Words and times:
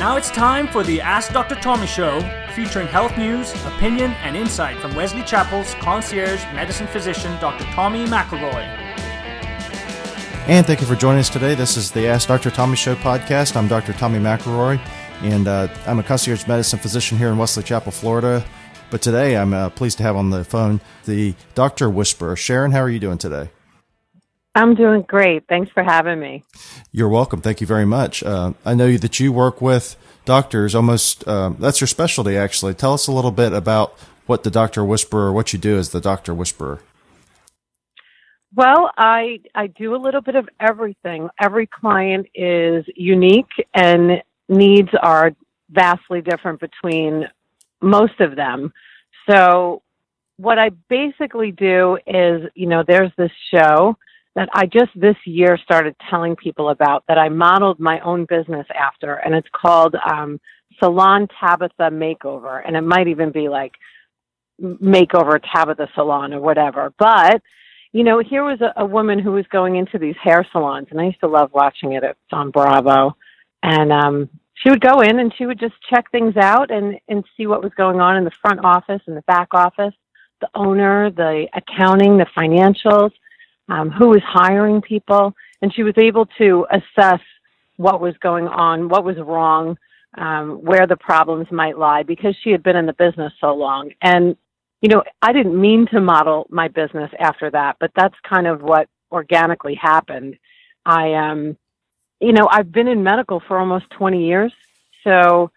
now 0.00 0.16
it's 0.16 0.30
time 0.30 0.66
for 0.66 0.82
the 0.82 0.98
Ask 0.98 1.30
Dr. 1.30 1.56
Tommy 1.56 1.86
Show, 1.86 2.22
featuring 2.54 2.86
health 2.86 3.18
news, 3.18 3.52
opinion, 3.66 4.12
and 4.22 4.34
insight 4.34 4.78
from 4.78 4.94
Wesley 4.94 5.22
Chapel's 5.24 5.74
concierge 5.74 6.42
medicine 6.54 6.86
physician, 6.86 7.38
Dr. 7.38 7.64
Tommy 7.64 8.06
McElroy. 8.06 8.64
And 10.48 10.66
thank 10.66 10.80
you 10.80 10.86
for 10.86 10.94
joining 10.94 11.20
us 11.20 11.28
today. 11.28 11.54
This 11.54 11.76
is 11.76 11.90
the 11.90 12.08
Ask 12.08 12.28
Dr. 12.28 12.50
Tommy 12.50 12.76
Show 12.76 12.94
podcast. 12.94 13.56
I'm 13.56 13.68
Dr. 13.68 13.92
Tommy 13.92 14.18
McElroy, 14.18 14.80
and 15.20 15.46
uh, 15.46 15.68
I'm 15.86 15.98
a 15.98 16.02
concierge 16.02 16.46
medicine 16.46 16.78
physician 16.78 17.18
here 17.18 17.28
in 17.28 17.36
Wesley 17.36 17.62
Chapel, 17.62 17.92
Florida. 17.92 18.42
But 18.90 19.02
today 19.02 19.36
I'm 19.36 19.52
uh, 19.52 19.68
pleased 19.68 19.98
to 19.98 20.02
have 20.04 20.16
on 20.16 20.30
the 20.30 20.44
phone 20.44 20.80
the 21.04 21.34
Doctor 21.54 21.90
Whisperer. 21.90 22.36
Sharon, 22.36 22.72
how 22.72 22.80
are 22.80 22.88
you 22.88 23.00
doing 23.00 23.18
today? 23.18 23.50
I'm 24.54 24.74
doing 24.74 25.02
great. 25.02 25.44
Thanks 25.48 25.70
for 25.72 25.82
having 25.82 26.18
me. 26.18 26.44
You're 26.90 27.08
welcome. 27.08 27.40
Thank 27.40 27.60
you 27.60 27.66
very 27.66 27.84
much. 27.84 28.22
Uh, 28.22 28.54
I 28.64 28.74
know 28.74 28.96
that 28.96 29.20
you 29.20 29.32
work 29.32 29.60
with 29.60 29.96
doctors 30.24 30.74
almost, 30.74 31.26
uh, 31.26 31.50
that's 31.58 31.80
your 31.80 31.88
specialty 31.88 32.36
actually. 32.36 32.74
Tell 32.74 32.92
us 32.92 33.06
a 33.06 33.12
little 33.12 33.30
bit 33.30 33.52
about 33.52 33.96
what 34.26 34.42
the 34.42 34.50
Doctor 34.50 34.84
Whisperer, 34.84 35.32
what 35.32 35.52
you 35.52 35.58
do 35.58 35.76
as 35.76 35.90
the 35.90 36.00
Doctor 36.00 36.34
Whisperer. 36.34 36.80
Well, 38.54 38.90
I 38.96 39.40
I 39.54 39.68
do 39.68 39.94
a 39.94 39.96
little 39.96 40.20
bit 40.20 40.34
of 40.34 40.48
everything. 40.58 41.28
Every 41.40 41.66
client 41.66 42.26
is 42.34 42.84
unique 42.96 43.50
and 43.74 44.22
needs 44.48 44.88
are 45.00 45.32
vastly 45.70 46.20
different 46.20 46.58
between 46.58 47.28
most 47.80 48.20
of 48.20 48.34
them. 48.34 48.72
So 49.28 49.82
what 50.36 50.58
I 50.58 50.70
basically 50.88 51.52
do 51.52 51.98
is, 52.06 52.50
you 52.54 52.66
know, 52.66 52.82
there's 52.86 53.12
this 53.16 53.30
show 53.54 53.96
that 54.36 54.48
I 54.54 54.66
just 54.66 54.90
this 54.94 55.16
year 55.24 55.58
started 55.62 55.96
telling 56.08 56.36
people 56.36 56.70
about 56.70 57.04
that 57.08 57.18
I 57.18 57.28
modeled 57.28 57.80
my 57.80 58.00
own 58.00 58.26
business 58.26 58.66
after, 58.74 59.14
and 59.14 59.34
it's 59.34 59.48
called 59.52 59.96
um, 59.96 60.40
Salon 60.78 61.26
Tabatha 61.40 61.90
Makeover, 61.90 62.62
and 62.64 62.76
it 62.76 62.82
might 62.82 63.08
even 63.08 63.32
be 63.32 63.48
like 63.48 63.72
Makeover 64.60 65.40
Tabatha 65.40 65.88
Salon 65.94 66.32
or 66.32 66.40
whatever. 66.40 66.92
But 66.98 67.42
you 67.92 68.04
know, 68.04 68.20
here 68.20 68.44
was 68.44 68.60
a, 68.60 68.72
a 68.80 68.86
woman 68.86 69.18
who 69.18 69.32
was 69.32 69.46
going 69.48 69.74
into 69.74 69.98
these 69.98 70.14
hair 70.22 70.46
salons, 70.52 70.86
and 70.90 71.00
I 71.00 71.06
used 71.06 71.20
to 71.20 71.28
love 71.28 71.50
watching 71.52 71.92
it. 71.92 72.04
It's 72.04 72.18
on 72.30 72.52
Bravo, 72.52 73.16
and 73.64 73.92
um, 73.92 74.28
she 74.54 74.70
would 74.70 74.80
go 74.80 75.00
in 75.00 75.18
and 75.18 75.34
she 75.36 75.46
would 75.46 75.58
just 75.58 75.74
check 75.88 76.10
things 76.12 76.36
out 76.36 76.70
and 76.70 77.00
and 77.08 77.24
see 77.36 77.48
what 77.48 77.64
was 77.64 77.72
going 77.76 78.00
on 78.00 78.16
in 78.16 78.24
the 78.24 78.30
front 78.40 78.60
office 78.64 79.02
and 79.06 79.16
the 79.16 79.22
back 79.22 79.48
office, 79.54 79.94
the 80.40 80.48
owner, 80.54 81.10
the 81.10 81.48
accounting, 81.52 82.16
the 82.16 82.26
financials 82.38 83.10
um, 83.70 83.90
who 83.90 84.08
was 84.08 84.22
hiring 84.24 84.82
people, 84.82 85.32
and 85.62 85.72
she 85.72 85.82
was 85.82 85.94
able 85.96 86.26
to 86.38 86.66
assess 86.70 87.20
what 87.76 88.00
was 88.00 88.14
going 88.18 88.46
on, 88.46 88.88
what 88.88 89.04
was 89.04 89.16
wrong, 89.18 89.78
um, 90.18 90.62
where 90.62 90.86
the 90.86 90.96
problems 90.96 91.46
might 91.50 91.78
lie, 91.78 92.02
because 92.02 92.36
she 92.42 92.50
had 92.50 92.62
been 92.62 92.76
in 92.76 92.86
the 92.86 92.92
business 92.92 93.32
so 93.40 93.54
long. 93.54 93.90
And 94.02 94.36
you 94.82 94.88
know, 94.88 95.02
I 95.22 95.32
didn't 95.32 95.60
mean 95.60 95.86
to 95.92 96.00
model 96.00 96.46
my 96.50 96.68
business 96.68 97.10
after 97.18 97.50
that, 97.50 97.76
but 97.80 97.90
that's 97.94 98.14
kind 98.28 98.46
of 98.46 98.62
what 98.62 98.88
organically 99.12 99.74
happened. 99.74 100.36
I 100.84 101.14
um, 101.14 101.56
you 102.20 102.32
know, 102.32 102.48
I've 102.50 102.72
been 102.72 102.88
in 102.88 103.02
medical 103.02 103.40
for 103.46 103.58
almost 103.58 103.90
20 103.90 104.26
years, 104.26 104.52
so 105.04 105.50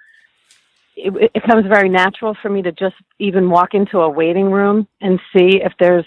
it, 0.96 1.32
it 1.34 1.44
comes 1.44 1.66
very 1.68 1.90
natural 1.90 2.36
for 2.42 2.50
me 2.50 2.62
to 2.62 2.72
just 2.72 2.96
even 3.20 3.50
walk 3.50 3.74
into 3.74 4.00
a 4.00 4.10
waiting 4.10 4.52
room 4.52 4.88
and 5.02 5.20
see 5.36 5.62
if 5.64 5.74
there's 5.80 6.06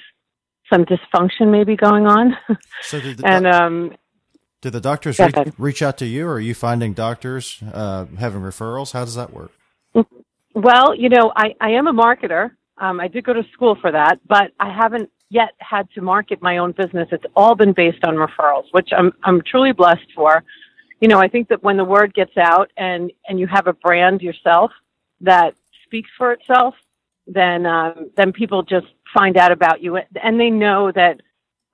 some 0.73 0.85
dysfunction 0.85 1.51
maybe 1.51 1.77
going 1.77 2.07
on. 2.07 2.37
So 2.83 3.01
did 3.01 3.19
the, 3.19 3.27
and 3.27 3.47
um, 3.47 3.97
did 4.61 4.73
the 4.73 4.81
doctors 4.81 5.19
reach, 5.19 5.35
reach, 5.59 5.83
out 5.83 5.99
to 5.99 6.07
you, 6.07 6.27
or 6.27 6.35
are 6.35 6.41
you 6.41 6.55
finding 6.55 6.93
doctors 6.93 7.63
uh, 7.73 8.07
having 8.19 8.41
referrals? 8.41 8.93
How 8.93 9.05
does 9.05 9.15
that 9.15 9.33
work? 9.33 9.53
Well, 10.55 10.95
you 10.95 11.09
know, 11.09 11.33
I, 11.37 11.55
I 11.61 11.71
am 11.71 11.87
a 11.87 11.93
marketer. 11.93 12.51
Um, 12.79 12.99
I 12.99 13.09
did 13.09 13.25
go 13.25 13.33
to 13.33 13.43
school 13.53 13.77
for 13.81 13.93
that, 13.93 14.19
but 14.27 14.53
I 14.59 14.75
haven't 14.75 15.11
yet 15.29 15.51
had 15.59 15.89
to 15.95 16.01
market 16.01 16.41
my 16.43 16.59
own 16.59 16.73
business. 16.73 17.09
It's 17.13 17.25
all 17.35 17.55
been 17.55 17.73
based 17.73 18.05
on 18.05 18.15
referrals, 18.15 18.65
which 18.73 18.91
I'm 18.97 19.13
I'm 19.23 19.43
truly 19.43 19.73
blessed 19.73 20.11
for. 20.15 20.43
You 21.01 21.09
know, 21.09 21.19
I 21.19 21.29
think 21.29 21.49
that 21.49 21.63
when 21.63 21.77
the 21.77 21.85
word 21.85 22.15
gets 22.15 22.37
out 22.37 22.71
and 22.77 23.13
and 23.29 23.39
you 23.39 23.47
have 23.47 23.67
a 23.67 23.73
brand 23.73 24.23
yourself 24.23 24.71
that 25.21 25.55
speaks 25.85 26.11
for 26.17 26.33
itself, 26.33 26.75
then 27.27 27.67
um, 27.67 28.11
then 28.17 28.33
people 28.33 28.63
just 28.63 28.87
find 29.17 29.37
out 29.37 29.53
about 29.53 29.81
you 29.83 29.99
and 30.23 30.39
they 30.39 30.51
know 30.51 30.93
that 30.93 31.21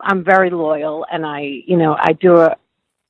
I'm 0.00 0.24
very 0.24 0.50
loyal 0.50 1.06
and 1.10 1.26
I 1.26 1.62
you 1.66 1.76
know 1.76 1.96
I 1.98 2.12
do 2.12 2.36
a 2.36 2.56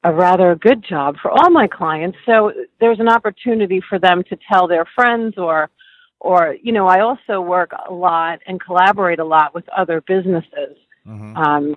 a 0.04 0.12
rather 0.12 0.56
good 0.56 0.84
job 0.84 1.16
for 1.22 1.30
all 1.30 1.48
my 1.50 1.68
clients. 1.68 2.18
So 2.26 2.52
there's 2.80 2.98
an 2.98 3.08
opportunity 3.08 3.80
for 3.88 4.00
them 4.00 4.24
to 4.24 4.38
tell 4.50 4.66
their 4.66 4.86
friends 4.94 5.38
or 5.38 5.70
or 6.18 6.56
you 6.62 6.72
know 6.72 6.86
I 6.86 7.00
also 7.00 7.40
work 7.40 7.72
a 7.88 7.92
lot 7.92 8.40
and 8.46 8.60
collaborate 8.60 9.20
a 9.20 9.24
lot 9.24 9.54
with 9.54 9.68
other 9.68 10.00
businesses. 10.00 10.76
Mm-hmm. 11.06 11.36
um, 11.36 11.76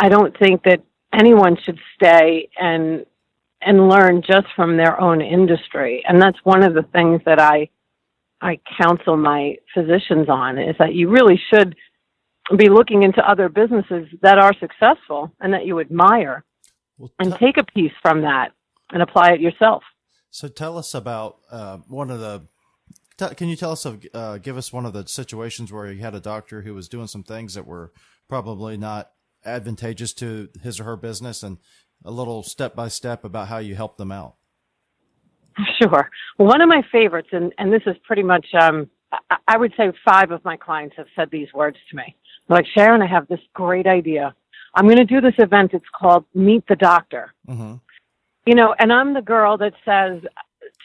I 0.00 0.08
don't 0.08 0.36
think 0.38 0.64
that 0.64 0.82
anyone 1.12 1.56
should 1.64 1.78
stay 1.94 2.48
and 2.58 3.06
and 3.62 3.88
learn 3.88 4.22
just 4.22 4.46
from 4.56 4.76
their 4.76 5.00
own 5.00 5.20
industry. 5.20 6.02
And 6.08 6.20
that's 6.20 6.38
one 6.44 6.62
of 6.62 6.74
the 6.74 6.82
things 6.94 7.20
that 7.26 7.38
I 7.38 7.68
I 8.40 8.60
counsel 8.80 9.16
my 9.16 9.56
physicians 9.74 10.28
on 10.28 10.58
is 10.58 10.76
that 10.78 10.94
you 10.94 11.08
really 11.08 11.40
should 11.52 11.76
be 12.56 12.68
looking 12.68 13.02
into 13.02 13.20
other 13.28 13.48
businesses 13.48 14.08
that 14.22 14.38
are 14.38 14.52
successful 14.58 15.32
and 15.40 15.52
that 15.52 15.66
you 15.66 15.80
admire 15.80 16.44
well, 16.98 17.08
t- 17.08 17.14
and 17.20 17.34
take 17.38 17.56
a 17.58 17.64
piece 17.64 17.92
from 18.02 18.22
that 18.22 18.52
and 18.92 19.02
apply 19.02 19.32
it 19.32 19.40
yourself. 19.40 19.82
So 20.30 20.48
tell 20.48 20.78
us 20.78 20.94
about 20.94 21.38
uh, 21.50 21.78
one 21.88 22.10
of 22.10 22.20
the. 22.20 22.42
T- 23.18 23.34
can 23.34 23.48
you 23.48 23.56
tell 23.56 23.72
us, 23.72 23.84
of, 23.84 24.04
uh, 24.14 24.38
give 24.38 24.56
us 24.56 24.72
one 24.72 24.86
of 24.86 24.92
the 24.92 25.06
situations 25.06 25.72
where 25.72 25.90
you 25.90 26.00
had 26.00 26.14
a 26.14 26.20
doctor 26.20 26.62
who 26.62 26.74
was 26.74 26.88
doing 26.88 27.06
some 27.06 27.22
things 27.22 27.54
that 27.54 27.66
were 27.66 27.92
probably 28.28 28.76
not 28.76 29.10
advantageous 29.44 30.12
to 30.14 30.48
his 30.62 30.80
or 30.80 30.84
her 30.84 30.96
business, 30.96 31.42
and 31.42 31.58
a 32.04 32.10
little 32.10 32.42
step 32.42 32.74
by 32.74 32.88
step 32.88 33.24
about 33.24 33.48
how 33.48 33.58
you 33.58 33.74
helped 33.74 33.98
them 33.98 34.12
out? 34.12 34.36
Sure. 35.80 36.10
Well, 36.38 36.48
one 36.48 36.60
of 36.60 36.68
my 36.68 36.82
favorites, 36.92 37.28
and, 37.32 37.52
and 37.58 37.72
this 37.72 37.82
is 37.86 37.96
pretty 38.04 38.22
much, 38.22 38.46
um, 38.58 38.88
I, 39.12 39.36
I 39.48 39.56
would 39.56 39.72
say 39.76 39.92
five 40.04 40.30
of 40.30 40.44
my 40.44 40.56
clients 40.56 40.96
have 40.96 41.06
said 41.16 41.30
these 41.30 41.52
words 41.54 41.76
to 41.90 41.96
me. 41.96 42.16
They're 42.48 42.58
like, 42.58 42.66
Sharon, 42.74 43.02
I 43.02 43.06
have 43.06 43.28
this 43.28 43.40
great 43.54 43.86
idea. 43.86 44.34
I'm 44.74 44.84
going 44.84 44.98
to 44.98 45.04
do 45.04 45.20
this 45.20 45.34
event. 45.38 45.72
It's 45.72 45.84
called 45.98 46.24
Meet 46.34 46.66
the 46.68 46.76
Doctor. 46.76 47.34
Mm-hmm. 47.48 47.74
You 48.46 48.54
know, 48.54 48.74
and 48.78 48.92
I'm 48.92 49.14
the 49.14 49.22
girl 49.22 49.56
that 49.58 49.72
says 49.84 50.22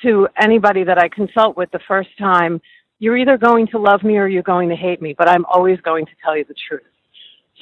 to 0.04 0.28
anybody 0.40 0.84
that 0.84 0.98
I 0.98 1.10
consult 1.10 1.58
with 1.58 1.72
the 1.72 1.80
first 1.88 2.10
time, 2.18 2.62
you're 3.00 3.18
either 3.18 3.38
going 3.38 3.68
to 3.68 3.78
love 3.78 4.04
me 4.04 4.18
or 4.18 4.28
you're 4.28 4.44
going 4.44 4.70
to 4.70 4.76
hate 4.76 5.02
me, 5.02 5.14
but 5.18 5.30
I'm 5.30 5.46
always 5.46 5.80
going 5.82 6.06
to 6.06 6.12
tell 6.24 6.38
you 6.38 6.46
the 6.46 6.56
truth. 6.68 6.84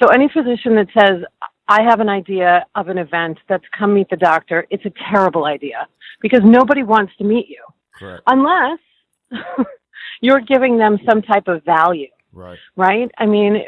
So 0.00 0.08
any 0.08 0.28
physician 0.28 0.74
that 0.76 0.88
says, 0.98 1.24
I 1.68 1.82
have 1.82 2.00
an 2.00 2.08
idea 2.08 2.66
of 2.74 2.88
an 2.88 2.98
event 2.98 3.38
that's 3.48 3.64
come 3.76 3.94
meet 3.94 4.10
the 4.10 4.16
doctor, 4.16 4.66
it's 4.70 4.84
a 4.84 4.92
terrible 5.10 5.46
idea 5.46 5.88
because 6.20 6.40
nobody 6.44 6.82
wants 6.82 7.12
to 7.18 7.24
meet 7.24 7.48
you 7.48 7.62
Correct. 7.94 8.22
unless 8.26 8.78
you're 10.20 10.40
giving 10.40 10.76
them 10.78 10.98
some 11.06 11.22
type 11.22 11.48
of 11.48 11.64
value. 11.64 12.08
Right. 12.32 12.58
Right? 12.76 13.10
I 13.18 13.26
mean, 13.26 13.62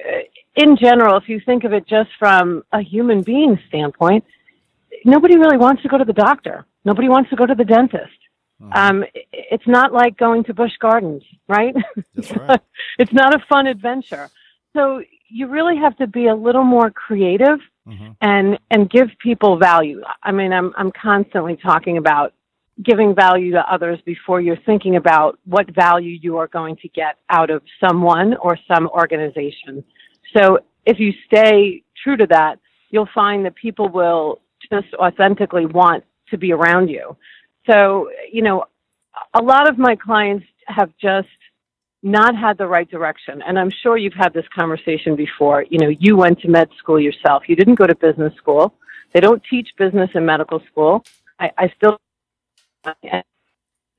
in 0.56 0.76
general, 0.76 1.16
if 1.16 1.28
you 1.28 1.40
think 1.40 1.64
of 1.64 1.72
it 1.72 1.86
just 1.86 2.10
from 2.18 2.64
a 2.72 2.80
human 2.82 3.22
being 3.22 3.58
standpoint, 3.68 4.24
nobody 5.04 5.36
really 5.36 5.56
wants 5.56 5.82
to 5.82 5.88
go 5.88 5.98
to 5.98 6.04
the 6.04 6.12
doctor. 6.12 6.66
Nobody 6.84 7.08
wants 7.08 7.30
to 7.30 7.36
go 7.36 7.46
to 7.46 7.54
the 7.54 7.64
dentist. 7.64 8.18
Mm-hmm. 8.60 8.72
Um, 8.72 9.04
it's 9.32 9.66
not 9.66 9.92
like 9.92 10.16
going 10.16 10.44
to 10.44 10.54
Busch 10.54 10.76
Gardens, 10.80 11.22
right? 11.48 11.74
That's 12.14 12.36
right. 12.36 12.60
it's 12.98 13.12
not 13.12 13.34
a 13.34 13.44
fun 13.48 13.66
adventure. 13.66 14.30
So 14.74 15.02
you 15.28 15.48
really 15.48 15.76
have 15.76 15.96
to 15.98 16.06
be 16.06 16.26
a 16.26 16.34
little 16.34 16.64
more 16.64 16.90
creative 16.90 17.58
mm-hmm. 17.86 18.12
and 18.20 18.58
and 18.70 18.90
give 18.90 19.08
people 19.18 19.58
value. 19.58 20.02
I 20.22 20.32
mean, 20.32 20.52
I'm 20.52 20.72
I'm 20.76 20.92
constantly 20.92 21.56
talking 21.56 21.96
about 21.98 22.32
giving 22.82 23.14
value 23.14 23.52
to 23.52 23.72
others 23.72 23.98
before 24.04 24.40
you're 24.40 24.58
thinking 24.66 24.96
about 24.96 25.38
what 25.44 25.74
value 25.74 26.18
you 26.20 26.36
are 26.36 26.46
going 26.48 26.76
to 26.76 26.88
get 26.88 27.16
out 27.30 27.50
of 27.50 27.62
someone 27.80 28.36
or 28.36 28.58
some 28.68 28.86
organization. 28.88 29.82
So 30.36 30.58
if 30.84 30.98
you 30.98 31.12
stay 31.26 31.82
true 32.02 32.16
to 32.18 32.26
that, 32.26 32.58
you'll 32.90 33.08
find 33.14 33.46
that 33.46 33.54
people 33.54 33.88
will 33.88 34.40
just 34.70 34.92
authentically 34.94 35.66
want 35.66 36.04
to 36.28 36.36
be 36.36 36.52
around 36.52 36.88
you. 36.88 37.16
So, 37.68 38.10
you 38.30 38.42
know, 38.42 38.64
a 39.34 39.42
lot 39.42 39.68
of 39.68 39.78
my 39.78 39.96
clients 39.96 40.46
have 40.66 40.90
just 41.00 41.28
not 42.02 42.36
had 42.36 42.58
the 42.58 42.66
right 42.66 42.88
direction. 42.90 43.42
And 43.46 43.58
I'm 43.58 43.70
sure 43.82 43.96
you've 43.96 44.14
had 44.14 44.32
this 44.32 44.44
conversation 44.54 45.16
before. 45.16 45.64
You 45.70 45.78
know, 45.78 45.88
you 45.88 46.16
went 46.16 46.40
to 46.40 46.48
med 46.48 46.68
school 46.78 47.00
yourself. 47.00 47.44
You 47.48 47.56
didn't 47.56 47.76
go 47.76 47.86
to 47.86 47.94
business 47.94 48.34
school. 48.36 48.74
They 49.12 49.20
don't 49.20 49.42
teach 49.48 49.68
business 49.78 50.10
in 50.14 50.24
medical 50.24 50.60
school. 50.70 51.04
I, 51.38 51.50
I 51.58 51.72
still 51.76 51.98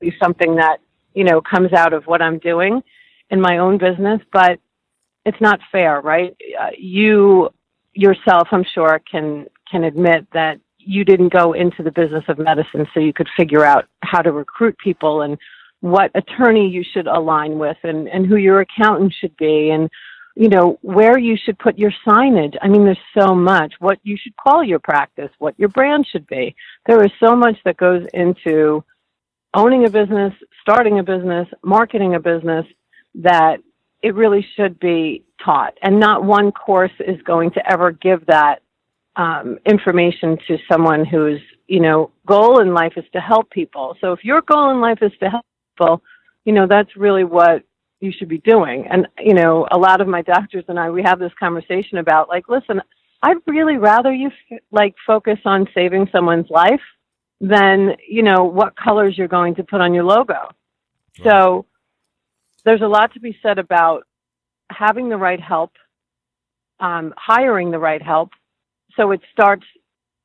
be 0.00 0.12
something 0.22 0.56
that, 0.56 0.78
you 1.14 1.24
know, 1.24 1.40
comes 1.40 1.72
out 1.72 1.92
of 1.92 2.04
what 2.04 2.22
I'm 2.22 2.38
doing 2.38 2.82
in 3.30 3.40
my 3.40 3.58
own 3.58 3.78
business, 3.78 4.20
but 4.32 4.58
it's 5.24 5.40
not 5.40 5.60
fair, 5.70 6.00
right? 6.00 6.34
Uh, 6.58 6.70
you 6.78 7.50
yourself, 7.94 8.48
I'm 8.52 8.64
sure, 8.74 9.00
can 9.10 9.46
can 9.70 9.84
admit 9.84 10.26
that 10.32 10.60
you 10.78 11.04
didn't 11.04 11.32
go 11.32 11.52
into 11.52 11.82
the 11.82 11.90
business 11.90 12.24
of 12.28 12.38
medicine 12.38 12.86
so 12.94 13.00
you 13.00 13.12
could 13.12 13.28
figure 13.36 13.64
out 13.64 13.86
how 14.02 14.22
to 14.22 14.32
recruit 14.32 14.78
people 14.78 15.20
and 15.20 15.36
what 15.80 16.10
attorney 16.14 16.68
you 16.68 16.84
should 16.92 17.06
align 17.06 17.58
with 17.58 17.76
and, 17.82 18.08
and 18.08 18.26
who 18.26 18.36
your 18.36 18.60
accountant 18.60 19.14
should 19.20 19.36
be 19.36 19.70
and 19.70 19.88
you 20.34 20.48
know 20.48 20.78
where 20.82 21.18
you 21.18 21.36
should 21.36 21.58
put 21.58 21.78
your 21.78 21.92
signage. 22.06 22.54
I 22.62 22.68
mean 22.68 22.84
there's 22.84 22.98
so 23.18 23.34
much. 23.34 23.74
What 23.80 23.98
you 24.02 24.16
should 24.16 24.36
call 24.36 24.62
your 24.62 24.78
practice 24.78 25.30
what 25.38 25.58
your 25.58 25.68
brand 25.68 26.06
should 26.10 26.26
be. 26.26 26.54
There 26.86 27.02
is 27.04 27.10
so 27.20 27.34
much 27.34 27.56
that 27.64 27.76
goes 27.76 28.06
into 28.14 28.84
owning 29.54 29.84
a 29.86 29.90
business 29.90 30.32
starting 30.60 30.98
a 30.98 31.02
business 31.02 31.48
marketing 31.64 32.14
a 32.14 32.20
business 32.20 32.66
that 33.16 33.58
it 34.02 34.14
really 34.14 34.46
should 34.56 34.78
be 34.78 35.24
taught. 35.44 35.74
And 35.82 35.98
not 35.98 36.24
one 36.24 36.52
course 36.52 36.92
is 37.00 37.20
going 37.22 37.50
to 37.52 37.72
ever 37.72 37.90
give 37.90 38.24
that 38.26 38.62
um, 39.16 39.58
information 39.66 40.38
to 40.46 40.58
someone 40.70 41.04
whose 41.04 41.40
you 41.66 41.80
know 41.80 42.10
goal 42.26 42.60
in 42.60 42.74
life 42.74 42.92
is 42.96 43.04
to 43.12 43.20
help 43.20 43.50
people. 43.50 43.96
So 44.00 44.12
if 44.12 44.24
your 44.24 44.42
goal 44.42 44.70
in 44.70 44.80
life 44.80 44.98
is 45.02 45.12
to 45.20 45.28
help 45.28 45.44
people, 45.78 46.02
you 46.44 46.52
know 46.52 46.66
that's 46.66 46.96
really 46.96 47.24
what 47.24 47.62
you 48.00 48.12
should 48.16 48.28
be 48.28 48.38
doing. 48.38 48.86
And 48.90 49.06
you 49.18 49.34
know, 49.34 49.66
a 49.70 49.78
lot 49.78 50.00
of 50.00 50.08
my 50.08 50.22
doctors 50.22 50.64
and 50.68 50.78
I 50.78 50.90
we 50.90 51.02
have 51.02 51.18
this 51.18 51.32
conversation 51.38 51.98
about 51.98 52.28
like, 52.28 52.48
listen, 52.48 52.80
I'd 53.22 53.36
really 53.46 53.76
rather 53.76 54.12
you 54.12 54.30
f- 54.50 54.60
like 54.70 54.94
focus 55.06 55.38
on 55.44 55.66
saving 55.74 56.08
someone's 56.12 56.50
life 56.50 56.80
than 57.40 57.96
you 58.08 58.22
know 58.22 58.44
what 58.44 58.76
colors 58.76 59.16
you're 59.16 59.28
going 59.28 59.54
to 59.56 59.64
put 59.64 59.80
on 59.80 59.94
your 59.94 60.04
logo. 60.04 60.48
So 61.24 61.66
there's 62.64 62.82
a 62.82 62.86
lot 62.86 63.12
to 63.14 63.20
be 63.20 63.36
said 63.42 63.58
about 63.58 64.04
having 64.70 65.08
the 65.08 65.16
right 65.16 65.40
help, 65.40 65.72
um, 66.78 67.12
hiring 67.16 67.72
the 67.72 67.78
right 67.78 68.02
help, 68.02 68.30
so 68.96 69.10
it 69.10 69.20
starts. 69.32 69.64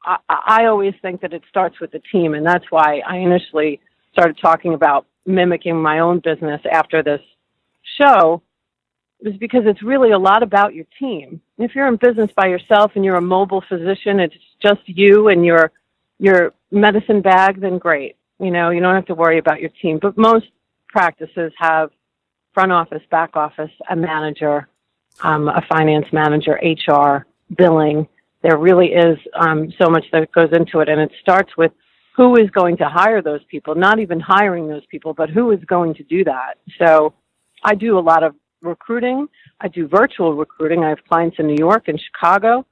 I, 0.06 0.18
I 0.30 0.66
always 0.66 0.94
think 1.02 1.22
that 1.22 1.34
it 1.34 1.44
starts 1.50 1.80
with 1.80 1.92
the 1.92 2.02
team, 2.12 2.34
and 2.36 2.46
that's 2.46 2.66
why 2.70 3.02
I 3.08 3.18
initially 3.18 3.80
started 4.14 4.38
talking 4.42 4.74
about 4.74 5.06
mimicking 5.26 5.82
my 5.82 6.00
own 6.00 6.20
business 6.20 6.62
after 6.72 7.04
this 7.04 7.22
show 8.00 8.42
is 9.22 9.36
because 9.38 9.64
it's 9.66 9.84
really 9.84 10.12
a 10.12 10.18
lot 10.18 10.44
about 10.44 10.74
your 10.74 10.86
team. 11.00 11.42
If 11.58 11.76
you're 11.76 11.88
in 11.88 11.98
business 11.98 12.30
by 12.36 12.48
yourself 12.48 12.92
and 12.96 13.04
you're 13.04 13.16
a 13.16 13.22
mobile 13.22 13.64
physician, 13.68 14.20
it's 14.20 14.36
just 14.62 14.82
you 14.86 15.30
and 15.30 15.46
your 15.46 15.72
your 16.20 16.54
medicine 16.72 17.22
bag, 17.22 17.60
then 17.60 17.78
great. 17.78 18.16
You 18.40 18.52
know, 18.52 18.70
you 18.70 18.82
don't 18.82 18.96
have 18.96 19.06
to 19.08 19.16
worry 19.16 19.40
about 19.40 19.62
your 19.62 19.72
team. 19.82 20.00
But 20.02 20.18
most 20.18 20.46
practices 20.88 21.52
have 21.58 21.90
front 22.54 22.72
office, 22.72 23.02
back 23.10 23.36
office, 23.36 23.72
a 23.90 23.96
manager, 23.96 24.68
um, 25.22 25.48
a 25.48 25.62
finance 25.70 26.06
manager, 26.12 26.60
HR, 26.62 27.26
billing, 27.56 28.08
there 28.44 28.58
really 28.58 28.88
is 28.88 29.18
um, 29.34 29.74
so 29.82 29.90
much 29.90 30.06
that 30.12 30.32
goes 30.34 30.50
into 30.52 30.82
it, 30.82 30.90
and 30.90 31.00
it 31.00 31.12
starts 31.22 31.56
with 31.58 31.72
who 32.16 32.36
is 32.36 32.50
going 32.52 32.78
to 32.78 32.88
hire 32.88 33.22
those 33.22 33.44
people, 33.50 33.76
not 33.76 34.00
even 34.00 34.20
hiring 34.20 34.68
those 34.68 34.86
people, 34.88 35.14
but 35.14 35.30
who 35.30 35.52
is 35.52 35.60
going 35.66 35.96
to 35.96 36.04
do 36.04 36.24
that. 36.24 36.56
So 36.78 37.14
I 37.64 37.76
do 37.76 37.98
a 37.98 38.02
lot 38.02 38.24
of 38.24 38.36
recruiting. 38.62 39.28
I 39.60 39.68
do 39.68 39.88
virtual 39.88 40.34
recruiting. 40.34 40.84
I 40.84 40.90
have 40.90 41.00
clients 41.10 41.38
in 41.40 41.48
New 41.48 41.58
York 41.58 41.88
and 41.88 42.00
Chicago 42.00 42.66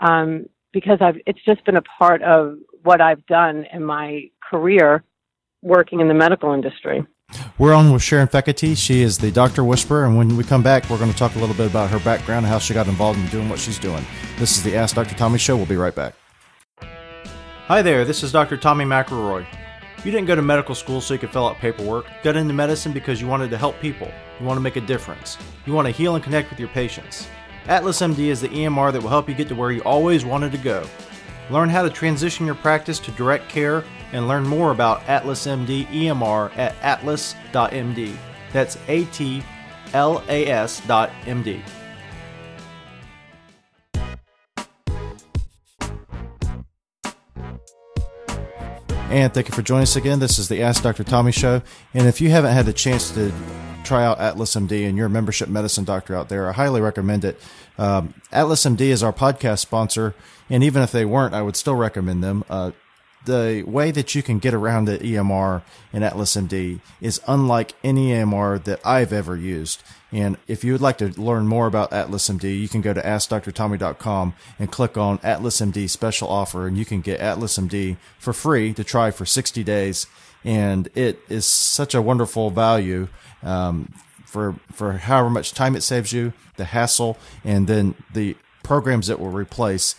um, 0.00 0.46
because 0.72 0.98
I've, 1.00 1.16
it's 1.26 1.44
just 1.44 1.64
been 1.64 1.76
a 1.76 1.82
part 1.82 2.22
of 2.22 2.58
what 2.82 3.00
I've 3.00 3.24
done 3.26 3.66
in 3.72 3.84
my 3.84 4.30
career 4.50 5.02
working 5.62 6.00
in 6.00 6.08
the 6.08 6.14
medical 6.14 6.52
industry. 6.52 7.04
We're 7.58 7.74
on 7.74 7.92
with 7.92 8.02
Sharon 8.02 8.28
Fekete. 8.28 8.76
She 8.76 9.00
is 9.00 9.18
the 9.18 9.30
Doctor 9.30 9.64
Whisperer, 9.64 10.04
and 10.04 10.16
when 10.16 10.36
we 10.36 10.44
come 10.44 10.62
back, 10.62 10.88
we're 10.90 10.98
going 10.98 11.10
to 11.10 11.16
talk 11.16 11.34
a 11.34 11.38
little 11.38 11.54
bit 11.54 11.68
about 11.68 11.90
her 11.90 11.98
background 12.00 12.44
and 12.44 12.52
how 12.52 12.58
she 12.58 12.74
got 12.74 12.86
involved 12.86 13.18
in 13.18 13.26
doing 13.28 13.48
what 13.48 13.58
she's 13.58 13.78
doing. 13.78 14.04
This 14.38 14.56
is 14.56 14.62
the 14.62 14.76
Ask 14.76 14.94
Dr. 14.94 15.14
Tommy 15.14 15.38
Show. 15.38 15.56
We'll 15.56 15.66
be 15.66 15.76
right 15.76 15.94
back. 15.94 16.14
Hi 17.68 17.80
there, 17.80 18.04
this 18.04 18.22
is 18.22 18.30
Dr. 18.30 18.58
Tommy 18.58 18.84
McElroy. 18.84 19.46
You 20.04 20.10
didn't 20.10 20.26
go 20.26 20.34
to 20.34 20.42
medical 20.42 20.74
school 20.74 21.00
so 21.00 21.14
you 21.14 21.20
could 21.20 21.30
fill 21.30 21.48
out 21.48 21.56
paperwork. 21.56 22.04
Got 22.22 22.36
into 22.36 22.52
medicine 22.52 22.92
because 22.92 23.22
you 23.22 23.26
wanted 23.26 23.48
to 23.48 23.56
help 23.56 23.80
people. 23.80 24.12
You 24.38 24.44
want 24.44 24.58
to 24.58 24.60
make 24.60 24.76
a 24.76 24.82
difference. 24.82 25.38
You 25.64 25.72
want 25.72 25.86
to 25.86 25.90
heal 25.90 26.14
and 26.14 26.22
connect 26.22 26.50
with 26.50 26.60
your 26.60 26.68
patients. 26.68 27.26
Atlas 27.66 28.02
MD 28.02 28.18
is 28.26 28.42
the 28.42 28.50
EMR 28.50 28.92
that 28.92 29.00
will 29.00 29.08
help 29.08 29.30
you 29.30 29.34
get 29.34 29.48
to 29.48 29.54
where 29.54 29.72
you 29.72 29.80
always 29.84 30.26
wanted 30.26 30.52
to 30.52 30.58
go. 30.58 30.86
Learn 31.48 31.70
how 31.70 31.82
to 31.82 31.88
transition 31.88 32.44
your 32.44 32.54
practice 32.54 32.98
to 32.98 33.10
direct 33.12 33.48
care 33.48 33.82
and 34.12 34.28
learn 34.28 34.46
more 34.46 34.70
about 34.70 35.02
Atlas 35.08 35.46
MD 35.46 35.86
EMR 35.86 36.54
at 36.58 36.76
atlas.md. 36.82 38.14
That's 38.52 38.76
A 38.88 39.06
T 39.06 39.42
L 39.94 40.22
A 40.28 40.46
S 40.48 40.82
And 49.14 49.32
thank 49.32 49.46
you 49.46 49.54
for 49.54 49.62
joining 49.62 49.84
us 49.84 49.94
again. 49.94 50.18
This 50.18 50.40
is 50.40 50.48
the 50.48 50.60
Ask 50.60 50.82
Dr. 50.82 51.04
Tommy 51.04 51.30
Show. 51.30 51.62
And 51.94 52.08
if 52.08 52.20
you 52.20 52.30
haven't 52.30 52.52
had 52.52 52.66
the 52.66 52.72
chance 52.72 53.12
to 53.12 53.32
try 53.84 54.04
out 54.04 54.18
Atlas 54.18 54.56
MD 54.56 54.88
and 54.88 54.98
you're 54.98 55.06
a 55.06 55.10
membership 55.10 55.48
medicine 55.48 55.84
doctor 55.84 56.16
out 56.16 56.28
there, 56.28 56.48
I 56.48 56.52
highly 56.52 56.80
recommend 56.80 57.24
it. 57.24 57.40
Um, 57.78 58.14
Atlas 58.32 58.64
MD 58.64 58.80
is 58.80 59.04
our 59.04 59.12
podcast 59.12 59.60
sponsor. 59.60 60.16
And 60.50 60.64
even 60.64 60.82
if 60.82 60.90
they 60.90 61.04
weren't, 61.04 61.32
I 61.32 61.42
would 61.42 61.54
still 61.54 61.76
recommend 61.76 62.24
them. 62.24 62.42
Uh, 62.50 62.72
the 63.24 63.64
way 63.66 63.90
that 63.90 64.14
you 64.14 64.22
can 64.22 64.38
get 64.38 64.54
around 64.54 64.84
the 64.84 64.98
EMR 64.98 65.62
in 65.92 66.02
Atlas 66.02 66.36
MD 66.36 66.80
is 67.00 67.20
unlike 67.26 67.74
any 67.82 68.08
EMR 68.08 68.62
that 68.64 68.80
I've 68.84 69.12
ever 69.12 69.36
used. 69.36 69.82
And 70.12 70.36
if 70.46 70.62
you 70.62 70.72
would 70.72 70.80
like 70.80 70.98
to 70.98 71.08
learn 71.20 71.46
more 71.46 71.66
about 71.66 71.92
Atlas 71.92 72.28
MD, 72.28 72.60
you 72.60 72.68
can 72.68 72.80
go 72.80 72.92
to 72.92 73.02
AskDrTommy.com 73.02 74.34
and 74.58 74.70
click 74.70 74.96
on 74.96 75.18
Atlas 75.22 75.60
MD 75.60 75.90
special 75.90 76.28
offer, 76.28 76.66
and 76.66 76.78
you 76.78 76.84
can 76.84 77.00
get 77.00 77.20
Atlas 77.20 77.58
MD 77.58 77.96
for 78.18 78.32
free 78.32 78.72
to 78.74 78.84
try 78.84 79.10
for 79.10 79.26
60 79.26 79.64
days. 79.64 80.06
And 80.44 80.88
it 80.94 81.18
is 81.28 81.46
such 81.46 81.94
a 81.94 82.02
wonderful 82.02 82.50
value 82.50 83.08
um, 83.42 83.92
for 84.24 84.56
for 84.72 84.92
however 84.92 85.30
much 85.30 85.52
time 85.52 85.74
it 85.74 85.82
saves 85.82 86.12
you, 86.12 86.32
the 86.56 86.66
hassle, 86.66 87.16
and 87.44 87.66
then 87.66 87.94
the 88.12 88.36
programs 88.62 89.06
that 89.06 89.18
will 89.20 89.30
replace 89.30 89.94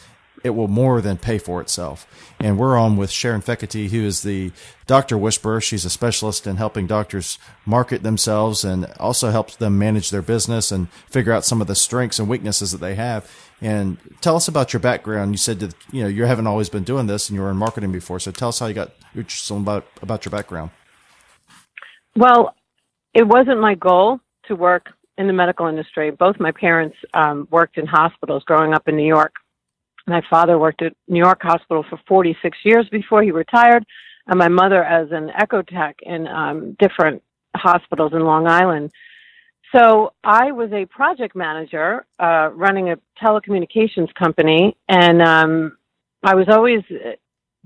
it 0.45 0.53
will 0.53 0.68
more 0.68 1.01
than 1.01 1.18
pay 1.18 1.39
for 1.39 1.59
itself. 1.59 2.06
And 2.39 2.59
we're 2.59 2.77
on 2.77 2.97
with 2.97 3.09
Sharon 3.09 3.42
Fekete, 3.42 3.89
who 3.89 4.06
is 4.06 4.21
the 4.21 4.51
doctor 4.86 5.18
whisperer. 5.18 5.59
She's 5.59 5.86
a 5.86 5.89
specialist 5.89 6.45
in 6.45 6.57
helping 6.57 6.86
doctors 6.86 7.39
market 7.65 8.03
themselves 8.03 8.63
and 8.63 8.86
also 9.00 9.31
helps 9.31 9.56
them 9.56 9.80
manage 9.80 10.12
their 10.12 10.21
business 10.21 10.71
and 10.71 10.88
figure 11.09 11.33
out 11.33 11.45
some 11.45 11.62
of 11.62 11.68
the 11.68 11.74
strengths 11.74 12.19
and 12.19 12.30
weaknesses 12.30 12.71
that 12.74 12.77
they 12.77 12.94
have. 12.94 13.27
And 13.59 13.97
tell 14.21 14.36
us 14.36 14.47
about 14.47 14.71
your 14.71 14.81
background. 14.81 15.31
You 15.31 15.38
said 15.38 15.59
that 15.62 15.74
you 15.92 16.03
know 16.03 16.07
you 16.07 16.25
haven't 16.25 16.45
always 16.45 16.69
been 16.69 16.83
doing 16.83 17.07
this, 17.07 17.27
and 17.27 17.36
you 17.36 17.41
were 17.41 17.50
in 17.50 17.57
marketing 17.57 17.91
before. 17.91 18.19
So 18.19 18.30
tell 18.30 18.50
us 18.50 18.59
how 18.59 18.68
you 18.68 18.75
got 18.75 18.91
interested 19.15 19.55
about 19.55 19.88
about 20.03 20.25
your 20.25 20.31
background. 20.31 20.69
Well, 22.15 22.53
it 23.15 23.25
wasn't 23.25 23.62
my 23.62 23.74
goal 23.74 24.19
to 24.48 24.55
work 24.55 24.93
in 25.17 25.25
the 25.25 25.34
medical 25.34 25.65
industry. 25.65 26.12
Both 26.12 26.39
my 26.39 26.51
parents 26.51 26.98
um, 27.15 27.48
worked 27.50 27.77
in 27.77 27.88
hospitals 27.88 28.43
growing 28.43 28.74
up 28.74 28.88
in 28.88 28.96
New 28.96 29.08
York. 29.08 29.34
My 30.07 30.21
father 30.29 30.57
worked 30.59 30.81
at 30.81 30.93
New 31.07 31.19
York 31.19 31.41
Hospital 31.41 31.83
for 31.89 32.00
46 32.07 32.57
years 32.63 32.88
before 32.91 33.24
he 33.24 33.31
retired, 33.31 33.85
and 34.27 34.38
my 34.38 34.47
mother 34.47 34.83
as 34.83 35.09
an 35.12 35.31
echo 35.38 35.62
tech 35.62 35.97
in 36.01 36.27
um, 36.27 36.75
different 36.79 37.24
hospitals 37.55 38.13
in 38.13 38.19
Long 38.19 38.47
Island. 38.47 38.91
So 39.75 40.13
I 40.24 40.51
was 40.51 40.71
a 40.71 40.85
project 40.85 41.35
manager 41.35 42.05
uh, 42.19 42.50
running 42.53 42.91
a 42.91 42.97
telecommunications 43.21 44.13
company, 44.13 44.77
and 44.88 45.21
um, 45.21 45.77
I 46.24 46.35
was 46.35 46.47
always 46.50 46.81
uh, 46.91 47.12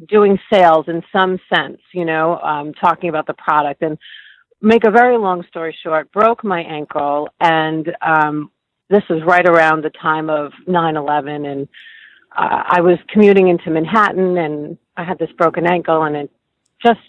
doing 0.08 0.40
sales 0.52 0.86
in 0.88 1.04
some 1.12 1.40
sense, 1.54 1.80
you 1.94 2.06
know, 2.06 2.40
um, 2.40 2.74
talking 2.74 3.10
about 3.10 3.28
the 3.28 3.34
product. 3.34 3.82
And 3.82 3.98
make 4.62 4.86
a 4.86 4.92
very 4.92 5.18
long 5.18 5.44
story 5.50 5.76
short, 5.84 6.12
broke 6.12 6.44
my 6.44 6.62
ankle, 6.62 7.30
and 7.40 7.96
um, 8.02 8.52
this 8.90 9.04
was 9.10 9.22
right 9.26 9.48
around 9.48 9.84
the 9.84 9.92
time 9.92 10.30
of 10.30 10.52
9/11, 10.68 11.46
and 11.46 11.68
uh, 12.36 12.64
I 12.66 12.82
was 12.82 12.98
commuting 13.10 13.48
into 13.48 13.70
Manhattan 13.70 14.38
and 14.38 14.78
I 14.98 15.04
had 15.04 15.18
this 15.18 15.32
broken 15.38 15.66
ankle 15.66 16.04
and 16.04 16.16
it 16.16 16.32
just 16.86 17.00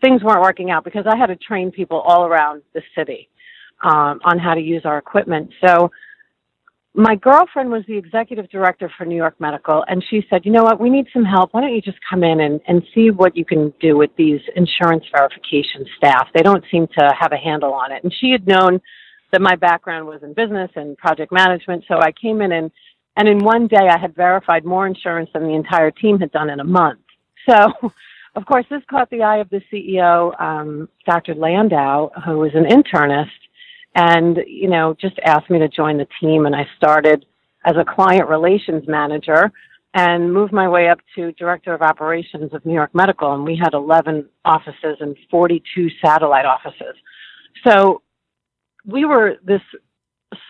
things 0.00 0.22
weren't 0.22 0.42
working 0.42 0.70
out 0.70 0.84
because 0.84 1.04
I 1.06 1.16
had 1.16 1.26
to 1.26 1.36
train 1.36 1.70
people 1.70 2.00
all 2.00 2.24
around 2.26 2.62
the 2.74 2.82
city 2.96 3.28
um, 3.82 4.20
on 4.24 4.38
how 4.38 4.54
to 4.54 4.60
use 4.60 4.82
our 4.84 4.98
equipment. 4.98 5.50
So 5.64 5.90
my 6.94 7.14
girlfriend 7.14 7.70
was 7.70 7.84
the 7.86 7.96
executive 7.96 8.50
director 8.50 8.90
for 8.96 9.04
New 9.04 9.16
York 9.16 9.36
Medical, 9.38 9.84
and 9.86 10.02
she 10.10 10.26
said, 10.28 10.44
"You 10.44 10.50
know 10.50 10.64
what? 10.64 10.80
We 10.80 10.90
need 10.90 11.06
some 11.12 11.24
help. 11.24 11.54
Why 11.54 11.60
don't 11.60 11.74
you 11.74 11.80
just 11.80 11.98
come 12.08 12.24
in 12.24 12.40
and, 12.40 12.60
and 12.66 12.82
see 12.94 13.10
what 13.10 13.36
you 13.36 13.44
can 13.44 13.72
do 13.80 13.96
with 13.96 14.10
these 14.16 14.40
insurance 14.56 15.04
verification 15.12 15.86
staff? 15.96 16.28
They 16.34 16.42
don't 16.42 16.64
seem 16.70 16.88
to 16.98 17.14
have 17.16 17.32
a 17.32 17.36
handle 17.36 17.72
on 17.72 17.92
it." 17.92 18.02
And 18.02 18.12
she 18.12 18.30
had 18.30 18.46
known 18.46 18.80
that 19.30 19.40
my 19.40 19.54
background 19.54 20.06
was 20.08 20.22
in 20.22 20.32
business 20.32 20.70
and 20.74 20.96
project 20.98 21.30
management, 21.30 21.84
so 21.86 21.98
I 21.98 22.10
came 22.10 22.40
in 22.40 22.50
and 22.52 22.70
and 23.18 23.26
in 23.28 23.40
one 23.40 23.66
day, 23.66 23.88
I 23.90 23.98
had 23.98 24.14
verified 24.14 24.64
more 24.64 24.86
insurance 24.86 25.28
than 25.34 25.42
the 25.42 25.54
entire 25.54 25.90
team 25.90 26.20
had 26.20 26.30
done 26.30 26.48
in 26.50 26.60
a 26.60 26.64
month. 26.64 27.00
So, 27.50 27.72
of 28.36 28.46
course, 28.46 28.64
this 28.70 28.82
caught 28.88 29.10
the 29.10 29.22
eye 29.22 29.38
of 29.38 29.50
the 29.50 29.60
CEO, 29.72 30.40
um, 30.40 30.88
Dr. 31.04 31.34
Landau, 31.34 32.10
who 32.24 32.38
was 32.38 32.52
an 32.54 32.64
internist, 32.64 33.26
and 33.96 34.38
you 34.46 34.70
know 34.70 34.94
just 35.00 35.18
asked 35.24 35.50
me 35.50 35.58
to 35.58 35.68
join 35.68 35.98
the 35.98 36.06
team. 36.20 36.46
And 36.46 36.54
I 36.54 36.64
started 36.76 37.26
as 37.66 37.74
a 37.76 37.84
client 37.84 38.28
relations 38.28 38.84
manager, 38.86 39.50
and 39.94 40.32
moved 40.32 40.52
my 40.52 40.68
way 40.68 40.88
up 40.88 41.00
to 41.16 41.32
director 41.32 41.74
of 41.74 41.82
operations 41.82 42.54
of 42.54 42.64
New 42.64 42.74
York 42.74 42.94
Medical. 42.94 43.34
And 43.34 43.44
we 43.44 43.56
had 43.60 43.74
11 43.74 44.28
offices 44.44 44.98
and 45.00 45.16
42 45.28 45.88
satellite 46.04 46.46
offices. 46.46 46.94
So 47.66 48.02
we 48.86 49.04
were 49.04 49.38
this 49.44 49.62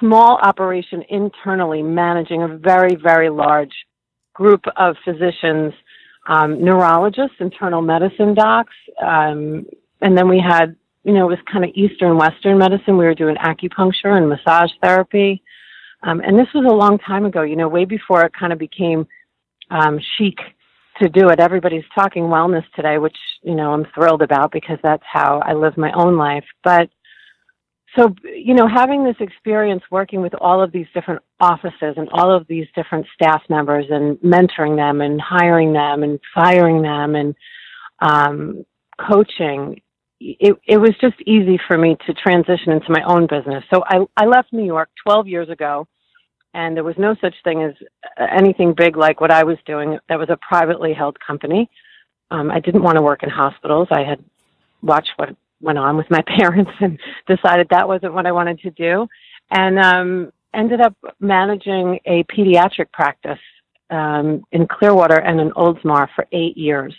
small 0.01 0.39
operation 0.43 1.03
internally 1.09 1.83
managing 1.83 2.43
a 2.43 2.49
very, 2.49 2.97
very 2.97 3.31
large 3.31 3.73
group 4.35 4.65
of 4.77 4.97
physicians, 5.05 5.73
um, 6.29 6.63
neurologists, 6.63 7.37
internal 7.41 7.83
medicine 7.83 8.35
docs, 8.35 8.75
um, 9.01 9.67
and 10.01 10.17
then 10.17 10.29
we 10.29 10.39
had, 10.41 10.77
you 11.05 11.13
know, 11.13 11.27
it 11.27 11.31
was 11.31 11.39
kind 11.51 11.65
of 11.65 11.71
Eastern 11.75 12.17
Western 12.17 12.59
medicine. 12.59 12.97
We 12.97 13.05
were 13.05 13.15
doing 13.15 13.37
acupuncture 13.37 14.17
and 14.17 14.29
massage 14.29 14.71
therapy. 14.83 15.43
Um, 16.03 16.21
and 16.21 16.39
this 16.39 16.47
was 16.55 16.65
a 16.65 16.75
long 16.75 16.99
time 16.99 17.25
ago, 17.25 17.43
you 17.43 17.57
know, 17.57 17.69
way 17.69 17.85
before 17.85 18.25
it 18.25 18.33
kind 18.39 18.53
of 18.53 18.59
became 18.59 19.07
um, 19.71 19.99
chic 20.17 20.37
to 21.03 21.09
do 21.09 21.29
it. 21.31 21.41
Everybody's 21.41 21.85
talking 21.95 22.25
wellness 22.25 22.65
today, 22.77 22.99
which, 22.99 23.17
you 23.43 23.55
know, 23.55 23.73
I'm 23.73 23.87
thrilled 23.95 24.23
about 24.23 24.53
because 24.53 24.79
that's 24.83 25.03
how 25.11 25.41
I 25.45 25.55
live 25.55 25.77
my 25.77 25.93
own 25.93 26.17
life. 26.17 26.45
But 26.63 26.91
so, 27.99 28.15
you 28.25 28.55
know, 28.55 28.69
having 28.69 29.03
this 29.03 29.17
experience 29.19 29.83
working 29.91 30.21
with 30.21 30.35
all 30.35 30.63
of 30.63 30.71
these 30.71 30.87
different 30.95 31.23
offices 31.41 31.95
and 31.97 32.09
all 32.13 32.31
of 32.35 32.47
these 32.47 32.67
different 32.75 33.07
staff 33.15 33.43
members 33.49 33.87
and 33.91 34.17
mentoring 34.19 34.77
them 34.77 35.01
and 35.01 35.21
hiring 35.21 35.73
them 35.73 36.03
and 36.03 36.21
firing 36.35 36.83
them 36.83 37.17
and 37.17 37.35
um, 38.01 38.65
coaching, 38.99 39.81
it, 40.21 40.57
it 40.67 40.79
was 40.79 40.95
just 41.01 41.17
easy 41.27 41.59
for 41.67 41.77
me 41.77 41.97
to 42.07 42.15
transition 42.15 42.73
into 42.73 42.91
my 42.91 43.03
own 43.03 43.27
business. 43.27 43.65
So 43.73 43.83
I, 43.85 44.07
I 44.17 44.27
left 44.27 44.53
New 44.53 44.65
York 44.65 44.91
12 45.05 45.27
years 45.27 45.49
ago, 45.49 45.89
and 46.55 46.77
there 46.77 46.85
was 46.85 46.97
no 46.99 47.17
such 47.21 47.35
thing 47.43 47.63
as 47.63 47.75
anything 48.19 48.75
big 48.77 48.97
like 48.97 49.21
what 49.21 49.31
I 49.33 49.45
was 49.45 49.59
doing. 49.67 49.99
That 50.09 50.19
was 50.19 50.29
a 50.31 50.37
privately 50.37 50.93
held 50.93 51.19
company. 51.21 51.69
Um, 52.31 52.51
I 52.51 52.61
didn't 52.61 52.83
want 52.83 52.97
to 52.97 53.03
work 53.03 53.23
in 53.23 53.31
hospitals. 53.31 53.89
I 53.91 54.03
had 54.03 54.23
watched 54.83 55.11
what 55.17 55.31
went 55.61 55.79
on 55.79 55.97
with 55.97 56.11
my 56.11 56.23
parents 56.39 56.71
and 56.81 56.99
decided 57.27 57.69
that 57.71 57.89
wasn't 57.89 58.15
what 58.15 58.27
I 58.27 58.33
wanted 58.33 58.61
to 58.61 58.71
do, 58.71 59.07
and 59.51 59.79
um, 59.79 60.33
ended 60.55 60.81
up 60.81 60.95
managing 61.21 61.99
a 62.07 62.25
pediatric 62.25 62.93
practice 62.93 63.39
um, 63.91 64.43
in 64.53 64.67
Clearwater 64.67 65.19
and 65.19 65.41
in 65.41 65.51
Oldsmar 65.53 66.09
for 66.15 66.27
eight 66.33 66.57
years. 66.57 66.95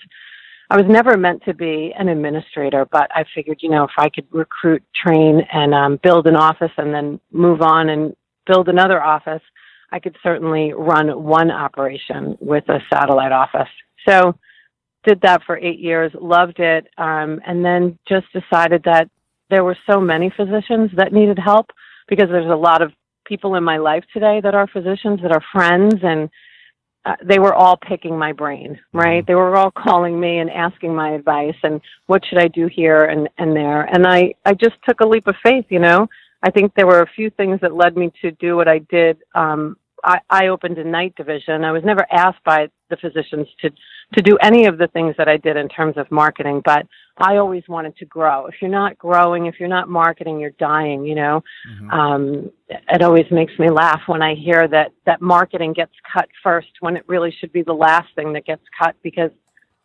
I 0.71 0.77
was 0.77 0.85
never 0.87 1.17
meant 1.17 1.43
to 1.45 1.53
be 1.55 1.93
an 1.97 2.09
administrator, 2.09 2.85
but 2.91 3.09
I 3.15 3.25
figured, 3.33 3.59
you 3.61 3.69
know, 3.69 3.85
if 3.85 3.91
I 3.97 4.09
could 4.09 4.27
recruit, 4.31 4.83
train, 4.95 5.41
and 5.51 5.73
um, 5.73 5.99
build 6.03 6.27
an 6.27 6.35
office 6.35 6.71
and 6.77 6.93
then 6.93 7.19
move 7.31 7.61
on 7.61 7.89
and 7.89 8.15
build 8.45 8.69
another 8.69 9.01
office, 9.01 9.41
I 9.91 9.99
could 9.99 10.15
certainly 10.21 10.73
run 10.73 11.23
one 11.23 11.49
operation 11.49 12.37
with 12.39 12.69
a 12.69 12.79
satellite 12.93 13.31
office. 13.31 13.69
So, 14.07 14.35
did 15.05 15.21
that 15.21 15.41
for 15.45 15.57
eight 15.57 15.79
years, 15.79 16.11
loved 16.19 16.59
it, 16.59 16.87
um, 16.97 17.39
and 17.45 17.63
then 17.63 17.97
just 18.07 18.25
decided 18.33 18.83
that 18.83 19.09
there 19.49 19.63
were 19.63 19.77
so 19.89 19.99
many 19.99 20.31
physicians 20.35 20.91
that 20.95 21.13
needed 21.13 21.39
help 21.39 21.67
because 22.07 22.27
there's 22.29 22.51
a 22.51 22.55
lot 22.55 22.81
of 22.81 22.91
people 23.25 23.55
in 23.55 23.63
my 23.63 23.77
life 23.77 24.03
today 24.13 24.41
that 24.41 24.55
are 24.55 24.67
physicians 24.67 25.19
that 25.21 25.31
are 25.31 25.43
friends 25.51 25.95
and 26.03 26.29
uh, 27.05 27.15
they 27.23 27.39
were 27.39 27.53
all 27.53 27.77
picking 27.77 28.17
my 28.17 28.33
brain, 28.33 28.77
right? 28.93 29.21
Mm-hmm. 29.21 29.25
They 29.27 29.35
were 29.35 29.55
all 29.55 29.71
calling 29.77 30.19
me 30.19 30.39
and 30.39 30.49
asking 30.49 30.93
my 30.93 31.11
advice 31.11 31.55
and 31.63 31.79
what 32.07 32.23
should 32.25 32.39
I 32.39 32.47
do 32.47 32.67
here 32.67 33.05
and, 33.05 33.29
and 33.37 33.55
there. 33.55 33.83
And 33.83 34.05
I, 34.05 34.33
I 34.45 34.53
just 34.53 34.75
took 34.87 34.99
a 34.99 35.07
leap 35.07 35.27
of 35.27 35.35
faith, 35.43 35.65
you 35.69 35.79
know. 35.79 36.07
I 36.43 36.51
think 36.51 36.73
there 36.73 36.87
were 36.87 37.01
a 37.01 37.09
few 37.15 37.29
things 37.29 37.59
that 37.61 37.75
led 37.75 37.97
me 37.97 38.11
to 38.21 38.31
do 38.31 38.55
what 38.55 38.67
I 38.67 38.79
did. 38.79 39.17
Um, 39.35 39.77
I, 40.03 40.19
I 40.29 40.47
opened 40.47 40.77
a 40.77 40.83
night 40.83 41.15
division. 41.15 41.63
I 41.63 41.71
was 41.71 41.83
never 41.83 42.05
asked 42.11 42.43
by 42.45 42.69
the 42.89 42.97
physicians 42.97 43.47
to 43.61 43.69
to 44.13 44.21
do 44.21 44.37
any 44.41 44.65
of 44.65 44.77
the 44.77 44.87
things 44.87 45.15
that 45.17 45.27
I 45.27 45.37
did 45.37 45.55
in 45.57 45.69
terms 45.69 45.97
of 45.97 46.09
marketing, 46.11 46.61
but 46.65 46.87
I 47.17 47.37
always 47.37 47.63
wanted 47.67 47.97
to 47.97 48.05
grow. 48.05 48.47
If 48.47 48.55
you're 48.61 48.71
not 48.71 48.97
growing, 48.97 49.45
if 49.45 49.59
you're 49.59 49.69
not 49.69 49.89
marketing, 49.89 50.39
you're 50.39 50.51
dying, 50.51 51.05
you 51.05 51.15
know. 51.15 51.43
Mm-hmm. 51.69 51.91
Um, 51.91 52.51
it 52.69 53.01
always 53.01 53.25
makes 53.29 53.57
me 53.59 53.69
laugh 53.69 54.01
when 54.07 54.21
I 54.21 54.35
hear 54.35 54.67
that, 54.69 54.91
that 55.05 55.21
marketing 55.21 55.73
gets 55.73 55.91
cut 56.11 56.29
first 56.41 56.69
when 56.79 56.95
it 56.95 57.03
really 57.07 57.35
should 57.39 57.51
be 57.51 57.61
the 57.61 57.73
last 57.73 58.07
thing 58.15 58.33
that 58.33 58.45
gets 58.45 58.63
cut 58.81 58.95
because 59.03 59.31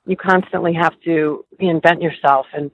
you 0.07 0.17
constantly 0.17 0.75
have 0.75 0.95
to 1.05 1.45
reinvent 1.61 2.03
yourself 2.03 2.47
and, 2.55 2.71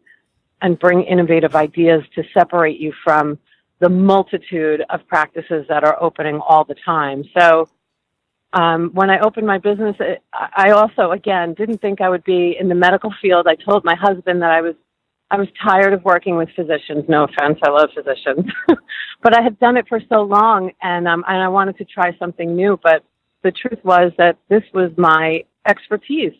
and 0.60 0.78
bring 0.78 1.02
innovative 1.02 1.54
ideas 1.54 2.02
to 2.14 2.22
separate 2.34 2.78
you 2.78 2.92
from 3.02 3.38
the 3.78 3.88
multitude 3.88 4.82
of 4.90 5.00
practices 5.08 5.64
that 5.68 5.84
are 5.84 6.00
opening 6.02 6.38
all 6.46 6.64
the 6.64 6.76
time. 6.84 7.24
So, 7.36 7.68
um, 8.52 8.90
when 8.94 9.10
I 9.10 9.20
opened 9.20 9.46
my 9.46 9.58
business, 9.58 9.96
it, 10.00 10.22
I 10.32 10.70
also, 10.70 11.12
again, 11.12 11.54
didn't 11.54 11.80
think 11.80 12.00
I 12.00 12.08
would 12.08 12.24
be 12.24 12.56
in 12.58 12.68
the 12.68 12.74
medical 12.74 13.12
field. 13.22 13.46
I 13.46 13.54
told 13.54 13.84
my 13.84 13.94
husband 13.94 14.42
that 14.42 14.50
I 14.50 14.60
was, 14.60 14.74
I 15.30 15.36
was 15.36 15.46
tired 15.62 15.92
of 15.92 16.02
working 16.02 16.36
with 16.36 16.48
physicians. 16.56 17.04
No 17.08 17.24
offense, 17.24 17.60
I 17.62 17.70
love 17.70 17.90
physicians, 17.94 18.50
but 19.22 19.38
I 19.38 19.42
had 19.42 19.58
done 19.60 19.76
it 19.76 19.86
for 19.88 20.00
so 20.08 20.22
long, 20.22 20.72
and 20.82 21.06
um, 21.06 21.24
and 21.28 21.40
I 21.40 21.46
wanted 21.46 21.78
to 21.78 21.84
try 21.84 22.16
something 22.18 22.56
new. 22.56 22.78
But 22.82 23.04
the 23.42 23.52
truth 23.52 23.78
was 23.84 24.10
that 24.18 24.38
this 24.48 24.64
was 24.74 24.90
my 24.96 25.44
expertise, 25.68 26.34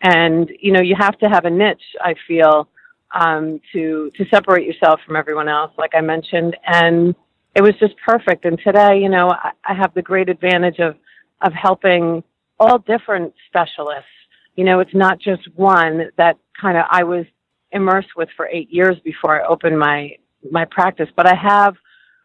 and 0.00 0.50
you 0.60 0.72
know, 0.72 0.80
you 0.80 0.96
have 0.98 1.16
to 1.20 1.28
have 1.28 1.44
a 1.44 1.50
niche. 1.50 1.94
I 2.00 2.16
feel 2.26 2.68
um, 3.14 3.60
to 3.72 4.10
to 4.16 4.24
separate 4.28 4.66
yourself 4.66 4.98
from 5.06 5.14
everyone 5.14 5.48
else, 5.48 5.70
like 5.78 5.94
I 5.94 6.00
mentioned, 6.00 6.56
and 6.66 7.14
it 7.54 7.62
was 7.62 7.74
just 7.78 7.94
perfect. 8.04 8.44
And 8.44 8.58
today, 8.58 8.98
you 8.98 9.08
know, 9.08 9.30
I, 9.30 9.52
I 9.64 9.74
have 9.74 9.94
the 9.94 10.02
great 10.02 10.28
advantage 10.28 10.80
of 10.80 10.96
of 11.44 11.52
helping 11.52 12.24
all 12.58 12.78
different 12.78 13.32
specialists. 13.46 14.08
You 14.56 14.64
know, 14.64 14.80
it's 14.80 14.94
not 14.94 15.20
just 15.20 15.42
one 15.54 16.10
that 16.16 16.38
kind 16.60 16.76
of 16.76 16.86
I 16.90 17.04
was 17.04 17.26
immersed 17.70 18.16
with 18.16 18.28
for 18.36 18.48
eight 18.48 18.70
years 18.70 18.96
before 19.04 19.40
I 19.40 19.46
opened 19.46 19.78
my 19.78 20.16
my 20.50 20.64
practice, 20.64 21.08
but 21.16 21.26
I 21.26 21.34
have 21.34 21.76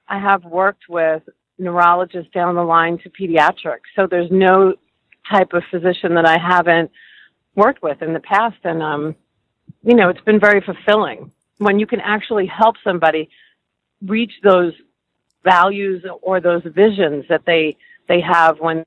I 0.07 0.19
have 0.19 0.43
worked 0.45 0.83
with 0.89 1.21
neurologists 1.57 2.31
down 2.33 2.55
the 2.55 2.63
line 2.63 2.97
to 2.99 3.09
pediatrics. 3.09 3.89
So 3.95 4.07
there's 4.07 4.31
no 4.31 4.73
type 5.29 5.53
of 5.53 5.63
physician 5.69 6.15
that 6.15 6.25
I 6.25 6.37
haven't 6.39 6.89
worked 7.55 7.83
with 7.83 8.01
in 8.01 8.13
the 8.13 8.19
past, 8.21 8.57
and 8.63 8.81
um, 8.81 9.15
you 9.83 9.95
know, 9.95 10.09
it's 10.09 10.21
been 10.21 10.39
very 10.39 10.61
fulfilling 10.61 11.31
when 11.57 11.77
you 11.77 11.85
can 11.85 11.99
actually 11.99 12.45
help 12.45 12.75
somebody 12.83 13.29
reach 14.01 14.31
those 14.43 14.73
values 15.43 16.03
or 16.21 16.39
those 16.39 16.61
visions 16.65 17.25
that 17.29 17.41
they 17.45 17.75
they 18.07 18.21
have 18.21 18.59
when 18.59 18.83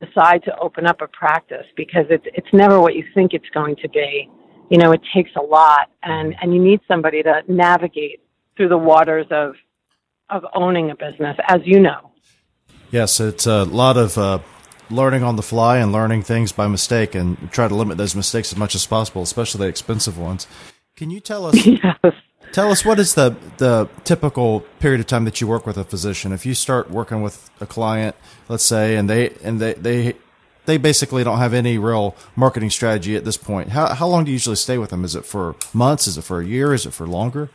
decide 0.00 0.42
to 0.44 0.58
open 0.58 0.86
up 0.86 1.00
a 1.00 1.08
practice 1.08 1.66
because 1.76 2.06
it's 2.10 2.24
it's 2.26 2.52
never 2.52 2.80
what 2.80 2.94
you 2.94 3.04
think 3.14 3.32
it's 3.32 3.48
going 3.54 3.76
to 3.76 3.88
be. 3.88 4.30
You 4.70 4.78
know, 4.78 4.92
it 4.92 5.00
takes 5.14 5.30
a 5.36 5.42
lot, 5.42 5.90
and 6.02 6.34
and 6.40 6.54
you 6.54 6.62
need 6.62 6.80
somebody 6.88 7.22
to 7.22 7.42
navigate 7.48 8.20
through 8.56 8.68
the 8.68 8.78
waters 8.78 9.26
of 9.30 9.54
of 10.28 10.44
owning 10.54 10.90
a 10.90 10.96
business, 10.96 11.36
as 11.48 11.60
you 11.64 11.80
know. 11.80 12.10
Yes, 12.90 13.20
it's 13.20 13.46
a 13.46 13.64
lot 13.64 13.96
of 13.96 14.18
uh, 14.18 14.40
learning 14.90 15.22
on 15.22 15.36
the 15.36 15.42
fly 15.42 15.78
and 15.78 15.92
learning 15.92 16.22
things 16.22 16.52
by 16.52 16.66
mistake, 16.66 17.14
and 17.14 17.50
try 17.52 17.68
to 17.68 17.74
limit 17.74 17.96
those 17.96 18.14
mistakes 18.14 18.52
as 18.52 18.58
much 18.58 18.74
as 18.74 18.86
possible, 18.86 19.22
especially 19.22 19.60
the 19.60 19.68
expensive 19.68 20.18
ones. 20.18 20.46
Can 20.96 21.10
you 21.10 21.20
tell 21.20 21.46
us? 21.46 21.66
yes. 21.66 22.12
Tell 22.56 22.72
us 22.72 22.86
what 22.86 22.98
is 22.98 23.12
the 23.12 23.36
the 23.58 23.86
typical 24.04 24.60
period 24.80 25.00
of 25.00 25.06
time 25.06 25.26
that 25.26 25.42
you 25.42 25.46
work 25.46 25.66
with 25.66 25.76
a 25.76 25.84
physician. 25.84 26.32
If 26.32 26.46
you 26.46 26.54
start 26.54 26.90
working 26.90 27.20
with 27.20 27.50
a 27.60 27.66
client, 27.66 28.16
let's 28.48 28.64
say, 28.64 28.96
and 28.96 29.10
they 29.10 29.36
and 29.44 29.60
they 29.60 29.74
they 29.74 30.14
they 30.64 30.78
basically 30.78 31.22
don't 31.22 31.36
have 31.36 31.52
any 31.52 31.76
real 31.76 32.16
marketing 32.34 32.70
strategy 32.70 33.14
at 33.14 33.26
this 33.26 33.36
point. 33.36 33.68
How 33.68 33.92
how 33.92 34.06
long 34.06 34.24
do 34.24 34.30
you 34.30 34.36
usually 34.36 34.56
stay 34.56 34.78
with 34.78 34.88
them? 34.88 35.04
Is 35.04 35.14
it 35.14 35.26
for 35.26 35.54
months? 35.74 36.06
Is 36.06 36.16
it 36.16 36.22
for 36.22 36.40
a 36.40 36.46
year? 36.46 36.72
Is 36.72 36.86
it 36.86 36.94
for 36.94 37.06
longer? 37.06 37.50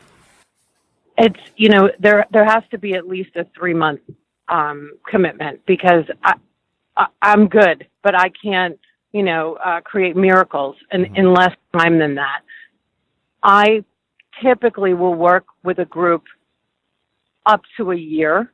It's 1.17 1.39
you 1.55 1.70
know 1.70 1.89
there 1.98 2.27
there 2.29 2.46
has 2.46 2.62
to 2.70 2.77
be 2.77 2.93
at 2.93 3.08
least 3.08 3.36
a 3.36 3.48
three 3.58 3.74
month 3.74 4.01
um, 4.50 4.91
commitment 5.10 5.65
because 5.65 6.05
I, 6.24 6.36
I 6.96 7.08
I'm 7.24 7.48
good, 7.48 7.88
but 8.03 8.13
I 8.13 8.29
can't 8.29 8.77
you 9.13 9.24
know 9.24 9.58
uh, 9.65 9.81
create 9.81 10.15
miracles 10.15 10.75
and, 10.91 11.05
mm-hmm. 11.05 11.15
in 11.15 11.34
less 11.34 11.55
time 11.75 11.98
than 11.98 12.13
that. 12.15 12.41
I 13.41 13.84
typically 14.44 14.94
will 14.94 15.16
work 15.16 15.46
with 15.64 15.80
a 15.80 15.86
group 15.86 16.24
up 17.46 17.62
to 17.78 17.92
a 17.92 17.96
year, 17.96 18.52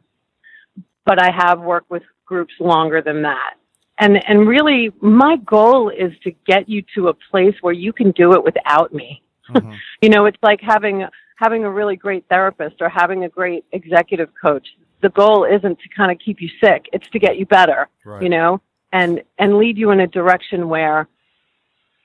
but 1.05 1.21
I 1.21 1.31
have 1.31 1.59
worked 1.59 1.89
with 1.89 2.03
groups 2.25 2.53
longer 2.59 3.01
than 3.01 3.21
that. 3.23 3.55
And 3.99 4.23
and 4.27 4.47
really 4.47 4.91
my 5.01 5.37
goal 5.37 5.89
is 5.89 6.11
to 6.23 6.31
get 6.45 6.69
you 6.69 6.83
to 6.95 7.07
a 7.07 7.13
place 7.13 7.55
where 7.61 7.73
you 7.73 7.91
can 7.91 8.11
do 8.11 8.33
it 8.33 8.43
without 8.43 8.93
me. 8.93 9.23
Mm-hmm. 9.49 9.73
you 10.01 10.09
know, 10.09 10.25
it's 10.25 10.37
like 10.43 10.59
having 10.61 11.05
having 11.37 11.63
a 11.63 11.71
really 11.71 11.95
great 11.95 12.25
therapist 12.29 12.75
or 12.81 12.89
having 12.89 13.23
a 13.23 13.29
great 13.29 13.65
executive 13.71 14.29
coach. 14.39 14.67
The 15.01 15.09
goal 15.09 15.45
isn't 15.45 15.79
to 15.79 15.89
kind 15.95 16.11
of 16.11 16.17
keep 16.23 16.41
you 16.41 16.49
sick, 16.61 16.85
it's 16.93 17.07
to 17.09 17.19
get 17.19 17.37
you 17.37 17.45
better, 17.45 17.87
right. 18.05 18.21
you 18.21 18.29
know, 18.29 18.61
and 18.91 19.21
and 19.39 19.57
lead 19.57 19.77
you 19.77 19.91
in 19.91 19.99
a 20.01 20.07
direction 20.07 20.69
where 20.69 21.07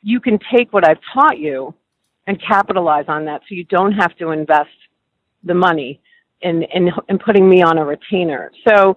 you 0.02 0.20
can 0.20 0.38
take 0.54 0.72
what 0.72 0.86
I've 0.88 0.98
taught 1.12 1.38
you 1.38 1.74
and 2.26 2.40
capitalize 2.40 3.06
on 3.08 3.24
that 3.24 3.40
so 3.48 3.54
you 3.54 3.64
don't 3.64 3.92
have 3.92 4.16
to 4.16 4.30
invest 4.30 4.70
the 5.44 5.54
money 5.54 6.00
in, 6.40 6.62
in, 6.74 6.90
in 7.08 7.18
putting 7.18 7.48
me 7.48 7.62
on 7.62 7.78
a 7.78 7.84
retainer. 7.84 8.50
So 8.66 8.96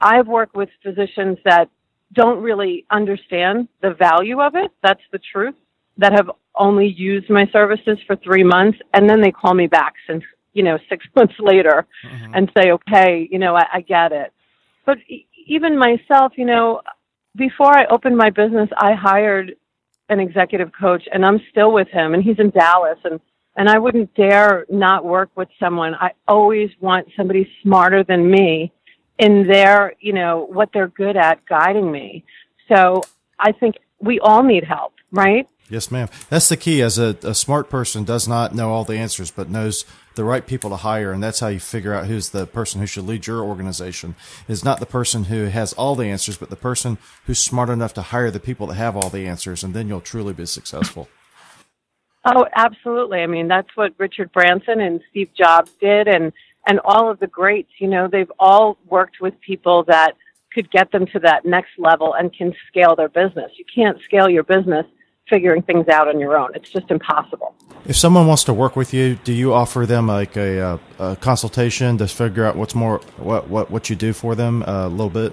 I've 0.00 0.26
worked 0.26 0.54
with 0.54 0.68
physicians 0.82 1.38
that 1.44 1.68
don't 2.12 2.42
really 2.42 2.86
understand 2.90 3.68
the 3.82 3.94
value 3.94 4.40
of 4.40 4.54
it. 4.54 4.70
That's 4.82 5.00
the 5.12 5.20
truth. 5.32 5.54
That 5.98 6.12
have 6.12 6.30
only 6.54 6.86
used 6.86 7.28
my 7.28 7.46
services 7.52 7.98
for 8.06 8.16
three 8.16 8.44
months, 8.44 8.78
and 8.94 9.08
then 9.08 9.20
they 9.20 9.32
call 9.32 9.52
me 9.54 9.66
back 9.66 9.94
since 10.06 10.22
you 10.52 10.62
know 10.62 10.78
six 10.88 11.04
months 11.16 11.34
later, 11.40 11.86
mm-hmm. 12.06 12.34
and 12.34 12.50
say, 12.56 12.70
okay, 12.70 13.28
you 13.30 13.38
know, 13.38 13.56
I, 13.56 13.66
I 13.74 13.80
get 13.80 14.12
it. 14.12 14.32
But 14.86 14.98
even 15.46 15.76
myself, 15.76 16.32
you 16.36 16.44
know, 16.44 16.82
before 17.36 17.76
I 17.76 17.86
opened 17.86 18.16
my 18.16 18.30
business, 18.30 18.68
I 18.78 18.94
hired 18.94 19.56
an 20.08 20.20
executive 20.20 20.70
coach, 20.78 21.04
and 21.12 21.24
I'm 21.24 21.40
still 21.50 21.72
with 21.72 21.88
him, 21.88 22.14
and 22.14 22.22
he's 22.22 22.38
in 22.38 22.50
Dallas, 22.50 22.98
and 23.04 23.20
and 23.56 23.68
I 23.68 23.78
wouldn't 23.78 24.14
dare 24.14 24.66
not 24.70 25.04
work 25.04 25.30
with 25.34 25.48
someone. 25.58 25.94
I 25.96 26.12
always 26.28 26.70
want 26.80 27.08
somebody 27.16 27.50
smarter 27.60 28.04
than 28.04 28.30
me 28.30 28.72
in 29.18 29.48
their, 29.48 29.94
you 29.98 30.12
know, 30.12 30.46
what 30.48 30.70
they're 30.72 30.86
good 30.86 31.16
at 31.16 31.44
guiding 31.44 31.90
me. 31.90 32.24
So 32.72 33.02
I 33.36 33.50
think 33.50 33.74
we 33.98 34.20
all 34.20 34.44
need 34.44 34.62
help, 34.62 34.94
right? 35.10 35.48
Yes, 35.68 35.90
ma'am. 35.90 36.08
That's 36.30 36.48
the 36.48 36.56
key. 36.56 36.80
As 36.80 36.98
a, 36.98 37.16
a 37.24 37.34
smart 37.34 37.68
person 37.68 38.04
does 38.04 38.28
not 38.28 38.54
know 38.54 38.70
all 38.70 38.84
the 38.84 38.96
answers, 38.96 39.32
but 39.32 39.50
knows 39.50 39.84
the 40.18 40.24
right 40.24 40.44
people 40.44 40.68
to 40.70 40.76
hire, 40.76 41.12
and 41.12 41.22
that's 41.22 41.38
how 41.38 41.46
you 41.46 41.60
figure 41.60 41.94
out 41.94 42.08
who's 42.08 42.30
the 42.30 42.44
person 42.44 42.80
who 42.80 42.86
should 42.88 43.06
lead 43.06 43.26
your 43.28 43.40
organization. 43.40 44.16
Is 44.48 44.64
not 44.64 44.80
the 44.80 44.86
person 44.86 45.24
who 45.24 45.44
has 45.44 45.72
all 45.74 45.94
the 45.94 46.06
answers, 46.06 46.36
but 46.36 46.50
the 46.50 46.56
person 46.56 46.98
who's 47.24 47.38
smart 47.38 47.70
enough 47.70 47.94
to 47.94 48.02
hire 48.02 48.30
the 48.30 48.40
people 48.40 48.66
that 48.66 48.74
have 48.74 48.96
all 48.96 49.10
the 49.10 49.28
answers, 49.28 49.62
and 49.62 49.74
then 49.74 49.86
you'll 49.86 50.00
truly 50.00 50.32
be 50.32 50.44
successful. 50.44 51.08
Oh, 52.24 52.46
absolutely. 52.56 53.20
I 53.20 53.28
mean, 53.28 53.46
that's 53.46 53.74
what 53.76 53.94
Richard 53.96 54.32
Branson 54.32 54.80
and 54.80 55.00
Steve 55.08 55.30
Jobs 55.34 55.70
did, 55.80 56.08
and 56.08 56.32
and 56.66 56.80
all 56.84 57.08
of 57.08 57.20
the 57.20 57.28
greats, 57.28 57.70
you 57.78 57.86
know, 57.86 58.08
they've 58.08 58.32
all 58.40 58.76
worked 58.90 59.20
with 59.20 59.40
people 59.40 59.84
that 59.84 60.16
could 60.52 60.68
get 60.72 60.90
them 60.90 61.06
to 61.06 61.20
that 61.20 61.46
next 61.46 61.78
level 61.78 62.14
and 62.14 62.32
can 62.36 62.52
scale 62.66 62.96
their 62.96 63.08
business. 63.08 63.52
You 63.56 63.64
can't 63.72 64.02
scale 64.02 64.28
your 64.28 64.42
business 64.42 64.84
figuring 65.28 65.62
things 65.62 65.88
out 65.88 66.08
on 66.08 66.18
your 66.18 66.36
own. 66.36 66.50
It's 66.54 66.70
just 66.70 66.90
impossible. 66.90 67.54
If 67.86 67.96
someone 67.96 68.26
wants 68.26 68.44
to 68.44 68.52
work 68.52 68.76
with 68.76 68.92
you, 68.92 69.16
do 69.24 69.32
you 69.32 69.52
offer 69.52 69.86
them 69.86 70.08
like 70.08 70.36
a, 70.36 70.58
a, 70.58 70.80
a 70.98 71.16
consultation 71.16 71.98
to 71.98 72.08
figure 72.08 72.44
out 72.44 72.56
what's 72.56 72.74
more 72.74 72.98
what 73.16 73.48
what 73.48 73.70
what 73.70 73.90
you 73.90 73.96
do 73.96 74.12
for 74.12 74.34
them 74.34 74.62
uh, 74.62 74.86
a 74.86 74.88
little 74.88 75.10
bit? 75.10 75.32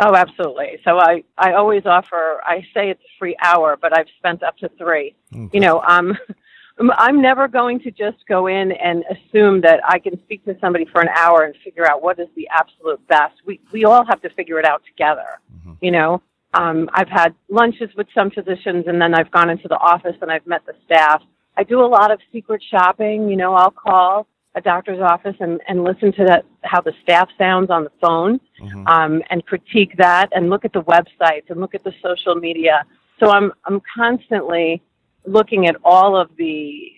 Oh, 0.00 0.14
absolutely. 0.14 0.78
So 0.84 0.98
I 0.98 1.22
I 1.38 1.52
always 1.52 1.86
offer. 1.86 2.40
I 2.44 2.62
say 2.74 2.90
it's 2.90 3.02
a 3.02 3.18
free 3.18 3.36
hour, 3.42 3.78
but 3.80 3.96
I've 3.96 4.08
spent 4.18 4.42
up 4.42 4.56
to 4.58 4.68
three. 4.76 5.14
Okay. 5.34 5.48
You 5.52 5.60
know, 5.60 5.80
um, 5.82 6.18
I'm 6.98 7.20
never 7.20 7.48
going 7.48 7.80
to 7.80 7.90
just 7.90 8.26
go 8.26 8.46
in 8.46 8.72
and 8.72 9.04
assume 9.10 9.60
that 9.60 9.80
I 9.86 9.98
can 9.98 10.20
speak 10.24 10.44
to 10.46 10.56
somebody 10.60 10.86
for 10.86 11.00
an 11.00 11.08
hour 11.16 11.42
and 11.42 11.54
figure 11.62 11.88
out 11.88 12.02
what 12.02 12.18
is 12.18 12.28
the 12.34 12.48
absolute 12.52 13.06
best. 13.08 13.34
We 13.44 13.60
we 13.70 13.84
all 13.84 14.04
have 14.04 14.20
to 14.22 14.30
figure 14.30 14.58
it 14.58 14.64
out 14.64 14.82
together. 14.86 15.40
Mm-hmm. 15.54 15.72
You 15.80 15.90
know, 15.90 16.22
um, 16.54 16.90
I've 16.92 17.08
had 17.08 17.34
lunches 17.48 17.90
with 17.96 18.06
some 18.14 18.30
physicians, 18.30 18.84
and 18.86 19.00
then 19.00 19.14
I've 19.14 19.30
gone 19.30 19.50
into 19.50 19.68
the 19.68 19.78
office 19.78 20.16
and 20.20 20.30
I've 20.30 20.46
met 20.46 20.64
the 20.66 20.74
staff. 20.84 21.22
I 21.56 21.64
do 21.64 21.80
a 21.80 21.86
lot 21.86 22.10
of 22.10 22.20
secret 22.32 22.62
shopping. 22.70 23.28
You 23.28 23.36
know, 23.36 23.54
I'll 23.54 23.70
call 23.70 24.26
a 24.54 24.60
doctor's 24.60 25.00
office 25.00 25.36
and, 25.40 25.60
and 25.66 25.82
listen 25.82 26.12
to 26.12 26.24
that, 26.24 26.44
how 26.62 26.80
the 26.80 26.92
staff 27.02 27.28
sounds 27.38 27.70
on 27.70 27.84
the 27.84 27.92
phone 28.00 28.38
mm-hmm. 28.60 28.86
um, 28.86 29.22
and 29.30 29.44
critique 29.46 29.96
that 29.96 30.28
and 30.32 30.50
look 30.50 30.64
at 30.64 30.72
the 30.72 30.82
websites 30.82 31.48
and 31.48 31.60
look 31.60 31.74
at 31.74 31.84
the 31.84 31.92
social 32.02 32.34
media. 32.34 32.84
So 33.18 33.30
I'm 33.30 33.52
I'm 33.64 33.80
constantly 33.96 34.82
looking 35.24 35.66
at 35.66 35.76
all 35.84 36.16
of 36.16 36.30
the 36.36 36.92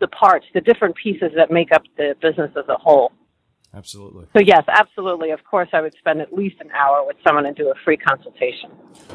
the 0.00 0.08
parts, 0.08 0.44
the 0.52 0.60
different 0.60 0.96
pieces 0.96 1.30
that 1.36 1.50
make 1.50 1.72
up 1.72 1.82
the 1.96 2.16
business 2.20 2.50
as 2.56 2.68
a 2.68 2.76
whole. 2.76 3.12
Absolutely. 3.74 4.26
So 4.36 4.40
yes, 4.40 4.62
absolutely. 4.68 5.30
Of 5.30 5.42
course, 5.44 5.68
I 5.72 5.80
would 5.80 5.94
spend 5.98 6.20
at 6.20 6.32
least 6.32 6.56
an 6.60 6.70
hour 6.70 7.04
with 7.04 7.16
someone 7.26 7.44
and 7.44 7.56
do 7.56 7.70
a 7.70 7.74
free 7.84 7.96
consultation. 7.96 8.70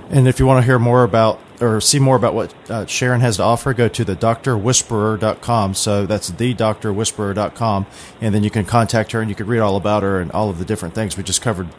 And 0.09 0.27
if 0.27 0.39
you 0.39 0.45
want 0.45 0.61
to 0.61 0.65
hear 0.65 0.79
more 0.79 1.03
about 1.03 1.39
or 1.61 1.79
see 1.79 1.99
more 1.99 2.17
about 2.17 2.33
what 2.33 2.69
uh, 2.69 2.85
Sharon 2.85 3.21
has 3.21 3.37
to 3.37 3.43
offer, 3.43 3.73
go 3.73 3.87
to 3.87 4.03
the 4.03 4.15
drwhisperer.com. 4.15 5.73
So 5.75 6.05
that's 6.05 6.27
the 6.29 6.53
drwhisperer.com. 6.53 7.86
And 8.19 8.36
then 8.36 8.43
you 8.43 8.49
can 8.49 8.65
contact 8.65 9.13
her 9.13 9.21
and 9.21 9.29
you 9.29 9.36
can 9.36 9.47
read 9.47 9.60
all 9.60 9.77
about 9.77 10.03
her 10.03 10.19
and 10.19 10.31
all 10.31 10.49
of 10.49 10.60
the 10.60 10.65
different 10.65 10.93
things. 10.93 11.15
We 11.15 11.23
just 11.23 11.41
covered 11.41 11.69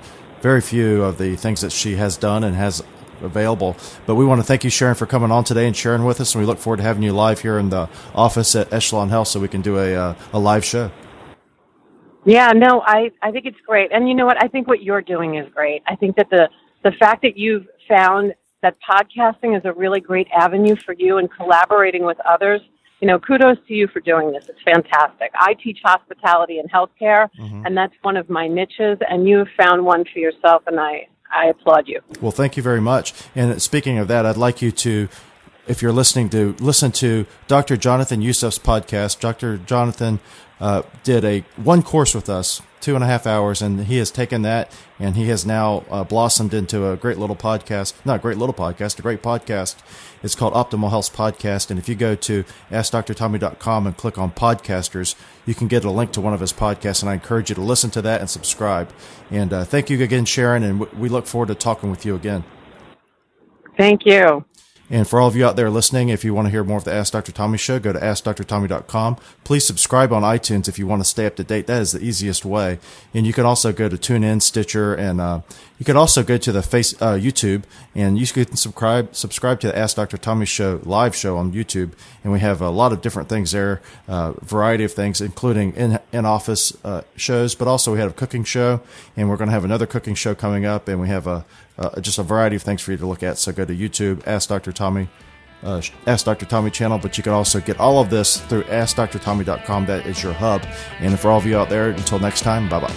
very 0.40 0.62
few 0.62 1.04
of 1.04 1.18
the 1.18 1.36
things 1.36 1.60
that 1.60 1.72
she 1.72 1.96
has 1.96 2.16
done 2.16 2.44
and 2.44 2.56
has 2.56 2.82
available. 3.20 3.76
But 4.06 4.14
we 4.14 4.24
want 4.24 4.40
to 4.40 4.46
thank 4.46 4.64
you, 4.64 4.70
Sharon, 4.70 4.94
for 4.94 5.04
coming 5.04 5.30
on 5.30 5.44
today 5.44 5.66
and 5.66 5.76
sharing 5.76 6.04
with 6.04 6.18
us. 6.18 6.34
And 6.34 6.40
we 6.42 6.46
look 6.46 6.58
forward 6.58 6.78
to 6.78 6.82
having 6.82 7.02
you 7.02 7.12
live 7.12 7.40
here 7.40 7.58
in 7.58 7.68
the 7.68 7.90
office 8.14 8.56
at 8.56 8.72
Echelon 8.72 9.10
Health 9.10 9.28
so 9.28 9.38
we 9.38 9.48
can 9.48 9.60
do 9.60 9.78
a, 9.78 9.94
uh, 9.94 10.14
a 10.32 10.38
live 10.38 10.64
show. 10.64 10.90
Yeah, 12.24 12.52
no, 12.54 12.82
I, 12.84 13.10
I 13.22 13.30
think 13.30 13.46
it's 13.46 13.60
great. 13.66 13.92
And 13.92 14.08
you 14.08 14.14
know 14.14 14.26
what? 14.26 14.42
I 14.42 14.48
think 14.48 14.68
what 14.68 14.82
you're 14.82 15.02
doing 15.02 15.36
is 15.36 15.50
great. 15.54 15.82
I 15.86 15.96
think 15.96 16.16
that 16.16 16.28
the, 16.30 16.48
the 16.84 16.92
fact 16.98 17.22
that 17.22 17.36
you've 17.36 17.66
found 17.88 18.34
that 18.62 18.76
podcasting 18.88 19.56
is 19.56 19.62
a 19.64 19.72
really 19.72 20.00
great 20.00 20.28
avenue 20.36 20.76
for 20.84 20.92
you 20.92 21.18
and 21.18 21.30
collaborating 21.32 22.04
with 22.04 22.18
others, 22.28 22.60
you 23.00 23.08
know, 23.08 23.18
kudos 23.18 23.56
to 23.66 23.74
you 23.74 23.88
for 23.88 24.00
doing 24.00 24.32
this. 24.32 24.48
It's 24.48 24.60
fantastic. 24.62 25.30
I 25.34 25.54
teach 25.54 25.78
hospitality 25.82 26.58
and 26.58 26.70
healthcare, 26.70 27.28
mm-hmm. 27.38 27.64
and 27.64 27.76
that's 27.76 27.94
one 28.02 28.16
of 28.16 28.28
my 28.28 28.46
niches, 28.46 28.98
and 29.08 29.26
you've 29.26 29.48
found 29.58 29.84
one 29.84 30.04
for 30.12 30.18
yourself, 30.18 30.62
and 30.66 30.78
I, 30.78 31.08
I 31.32 31.46
applaud 31.46 31.88
you. 31.88 32.00
Well, 32.20 32.32
thank 32.32 32.56
you 32.56 32.62
very 32.62 32.80
much. 32.80 33.14
And 33.34 33.60
speaking 33.62 33.96
of 33.96 34.08
that, 34.08 34.26
I'd 34.26 34.36
like 34.36 34.60
you 34.60 34.70
to, 34.72 35.08
if 35.66 35.80
you're 35.80 35.92
listening 35.92 36.28
to, 36.30 36.54
listen 36.60 36.92
to 36.92 37.24
Dr. 37.48 37.78
Jonathan 37.78 38.20
Youssef's 38.20 38.58
podcast. 38.58 39.20
Dr. 39.20 39.56
Jonathan 39.56 40.20
uh, 40.60 40.82
did 41.02 41.24
a 41.24 41.40
one 41.56 41.82
course 41.82 42.14
with 42.14 42.28
us, 42.28 42.62
two 42.80 42.94
and 42.94 43.04
a 43.04 43.06
half 43.06 43.26
hours, 43.26 43.62
and 43.62 43.86
he 43.86 43.98
has 43.98 44.10
taken 44.10 44.42
that 44.42 44.72
and 45.00 45.16
he 45.16 45.28
has 45.28 45.46
now 45.46 45.82
uh, 45.90 46.04
blossomed 46.04 46.52
into 46.52 46.90
a 46.90 46.96
great 46.96 47.16
little 47.16 47.34
podcast. 47.34 47.94
Not 48.04 48.16
a 48.16 48.18
great 48.18 48.36
little 48.36 48.54
podcast, 48.54 48.98
a 48.98 49.02
great 49.02 49.22
podcast. 49.22 49.76
It's 50.22 50.34
called 50.34 50.52
Optimal 50.52 50.90
Health 50.90 51.16
Podcast. 51.16 51.70
And 51.70 51.78
if 51.78 51.88
you 51.88 51.94
go 51.94 52.14
to 52.14 52.44
AskDrTommy.com 52.70 53.86
and 53.86 53.96
click 53.96 54.18
on 54.18 54.30
podcasters, 54.30 55.14
you 55.46 55.54
can 55.54 55.66
get 55.66 55.84
a 55.84 55.90
link 55.90 56.12
to 56.12 56.20
one 56.20 56.34
of 56.34 56.40
his 56.40 56.52
podcasts. 56.52 57.00
And 57.00 57.08
I 57.08 57.14
encourage 57.14 57.48
you 57.48 57.54
to 57.54 57.62
listen 57.62 57.88
to 57.92 58.02
that 58.02 58.20
and 58.20 58.28
subscribe. 58.28 58.92
And 59.30 59.52
uh, 59.54 59.64
thank 59.64 59.88
you 59.88 60.02
again, 60.02 60.26
Sharon. 60.26 60.62
And 60.62 60.80
we 60.92 61.08
look 61.08 61.26
forward 61.26 61.48
to 61.48 61.54
talking 61.54 61.90
with 61.90 62.04
you 62.04 62.14
again. 62.14 62.44
Thank 63.78 64.04
you. 64.04 64.44
And 64.90 65.06
for 65.06 65.20
all 65.20 65.28
of 65.28 65.36
you 65.36 65.46
out 65.46 65.54
there 65.54 65.70
listening, 65.70 66.08
if 66.08 66.24
you 66.24 66.34
want 66.34 66.46
to 66.46 66.50
hear 66.50 66.64
more 66.64 66.78
of 66.78 66.84
the 66.84 66.92
Ask 66.92 67.12
Dr. 67.12 67.30
Tommy 67.30 67.58
show, 67.58 67.78
go 67.78 67.92
to 67.92 67.98
AskDrTommy.com. 68.00 69.16
Please 69.44 69.64
subscribe 69.64 70.12
on 70.12 70.22
iTunes 70.22 70.68
if 70.68 70.80
you 70.80 70.86
want 70.88 71.00
to 71.00 71.08
stay 71.08 71.26
up 71.26 71.36
to 71.36 71.44
date. 71.44 71.68
That 71.68 71.80
is 71.80 71.92
the 71.92 72.00
easiest 72.00 72.44
way. 72.44 72.80
And 73.14 73.24
you 73.24 73.32
can 73.32 73.46
also 73.46 73.72
go 73.72 73.88
to 73.88 73.96
TuneIn, 73.96 74.42
Stitcher, 74.42 74.92
and 74.94 75.20
uh, 75.20 75.42
you 75.78 75.84
can 75.84 75.96
also 75.96 76.24
go 76.24 76.36
to 76.38 76.50
the 76.50 76.62
face 76.62 76.92
uh, 77.00 77.14
YouTube 77.14 77.62
and 77.94 78.18
you 78.18 78.26
can 78.26 78.56
subscribe 78.56 79.14
subscribe 79.14 79.60
to 79.60 79.68
the 79.68 79.78
Ask 79.78 79.96
Dr. 79.96 80.18
Tommy 80.18 80.44
show 80.44 80.80
live 80.82 81.14
show 81.14 81.36
on 81.36 81.52
YouTube. 81.52 81.92
And 82.24 82.32
we 82.32 82.40
have 82.40 82.60
a 82.60 82.70
lot 82.70 82.92
of 82.92 83.00
different 83.00 83.28
things 83.28 83.52
there, 83.52 83.80
uh, 84.08 84.32
variety 84.42 84.84
of 84.84 84.92
things, 84.92 85.20
including 85.20 85.72
in 85.74 86.00
in 86.12 86.26
office 86.26 86.76
uh, 86.84 87.02
shows, 87.14 87.54
but 87.54 87.68
also 87.68 87.92
we 87.92 88.00
have 88.00 88.10
a 88.10 88.14
cooking 88.14 88.44
show, 88.44 88.80
and 89.16 89.30
we're 89.30 89.36
going 89.36 89.48
to 89.48 89.54
have 89.54 89.64
another 89.64 89.86
cooking 89.86 90.14
show 90.14 90.34
coming 90.34 90.66
up, 90.66 90.88
and 90.88 91.00
we 91.00 91.08
have 91.08 91.26
a 91.26 91.44
uh, 91.80 92.00
just 92.00 92.18
a 92.18 92.22
variety 92.22 92.56
of 92.56 92.62
things 92.62 92.82
for 92.82 92.92
you 92.92 92.98
to 92.98 93.06
look 93.06 93.22
at. 93.22 93.38
So 93.38 93.52
go 93.52 93.64
to 93.64 93.74
YouTube, 93.74 94.26
Ask 94.26 94.48
Dr. 94.48 94.70
Tommy, 94.70 95.08
uh, 95.62 95.82
Ask 96.06 96.24
Dr. 96.26 96.46
Tommy 96.46 96.70
channel, 96.70 96.98
but 96.98 97.16
you 97.16 97.24
can 97.24 97.32
also 97.32 97.60
get 97.60 97.80
all 97.80 97.98
of 98.00 98.10
this 98.10 98.38
through 98.42 98.62
AskDrTommy.com. 98.64 99.86
That 99.86 100.06
is 100.06 100.22
your 100.22 100.32
hub. 100.32 100.62
And 101.00 101.18
for 101.18 101.30
all 101.30 101.38
of 101.38 101.46
you 101.46 101.58
out 101.58 101.68
there, 101.68 101.90
until 101.90 102.18
next 102.18 102.42
time, 102.42 102.68
bye 102.68 102.80
bye. 102.80 102.94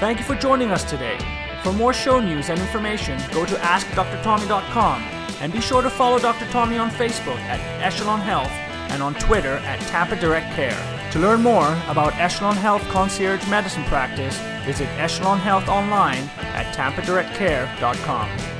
Thank 0.00 0.18
you 0.18 0.24
for 0.24 0.34
joining 0.34 0.70
us 0.70 0.84
today. 0.84 1.18
For 1.62 1.72
more 1.72 1.92
show 1.92 2.20
news 2.20 2.48
and 2.48 2.60
information, 2.60 3.18
go 3.32 3.44
to 3.44 3.54
AskDrTommy.com 3.54 5.02
and 5.40 5.52
be 5.52 5.60
sure 5.60 5.82
to 5.82 5.90
follow 5.90 6.18
Dr. 6.18 6.46
Tommy 6.50 6.78
on 6.78 6.90
Facebook 6.90 7.38
at 7.38 7.60
Echelon 7.82 8.20
Health 8.20 8.50
and 8.90 9.02
on 9.02 9.14
Twitter 9.14 9.56
at 9.58 9.80
Tampa 9.88 10.16
Direct 10.16 10.54
Care. 10.54 10.95
To 11.16 11.22
learn 11.22 11.42
more 11.42 11.72
about 11.88 12.14
Echelon 12.16 12.56
Health 12.56 12.82
Concierge 12.90 13.48
Medicine 13.48 13.84
Practice, 13.84 14.38
visit 14.66 14.86
Echelon 14.98 15.38
Health 15.38 15.66
online 15.66 16.28
at 16.38 16.76
tampadirectcare.com. 16.76 18.55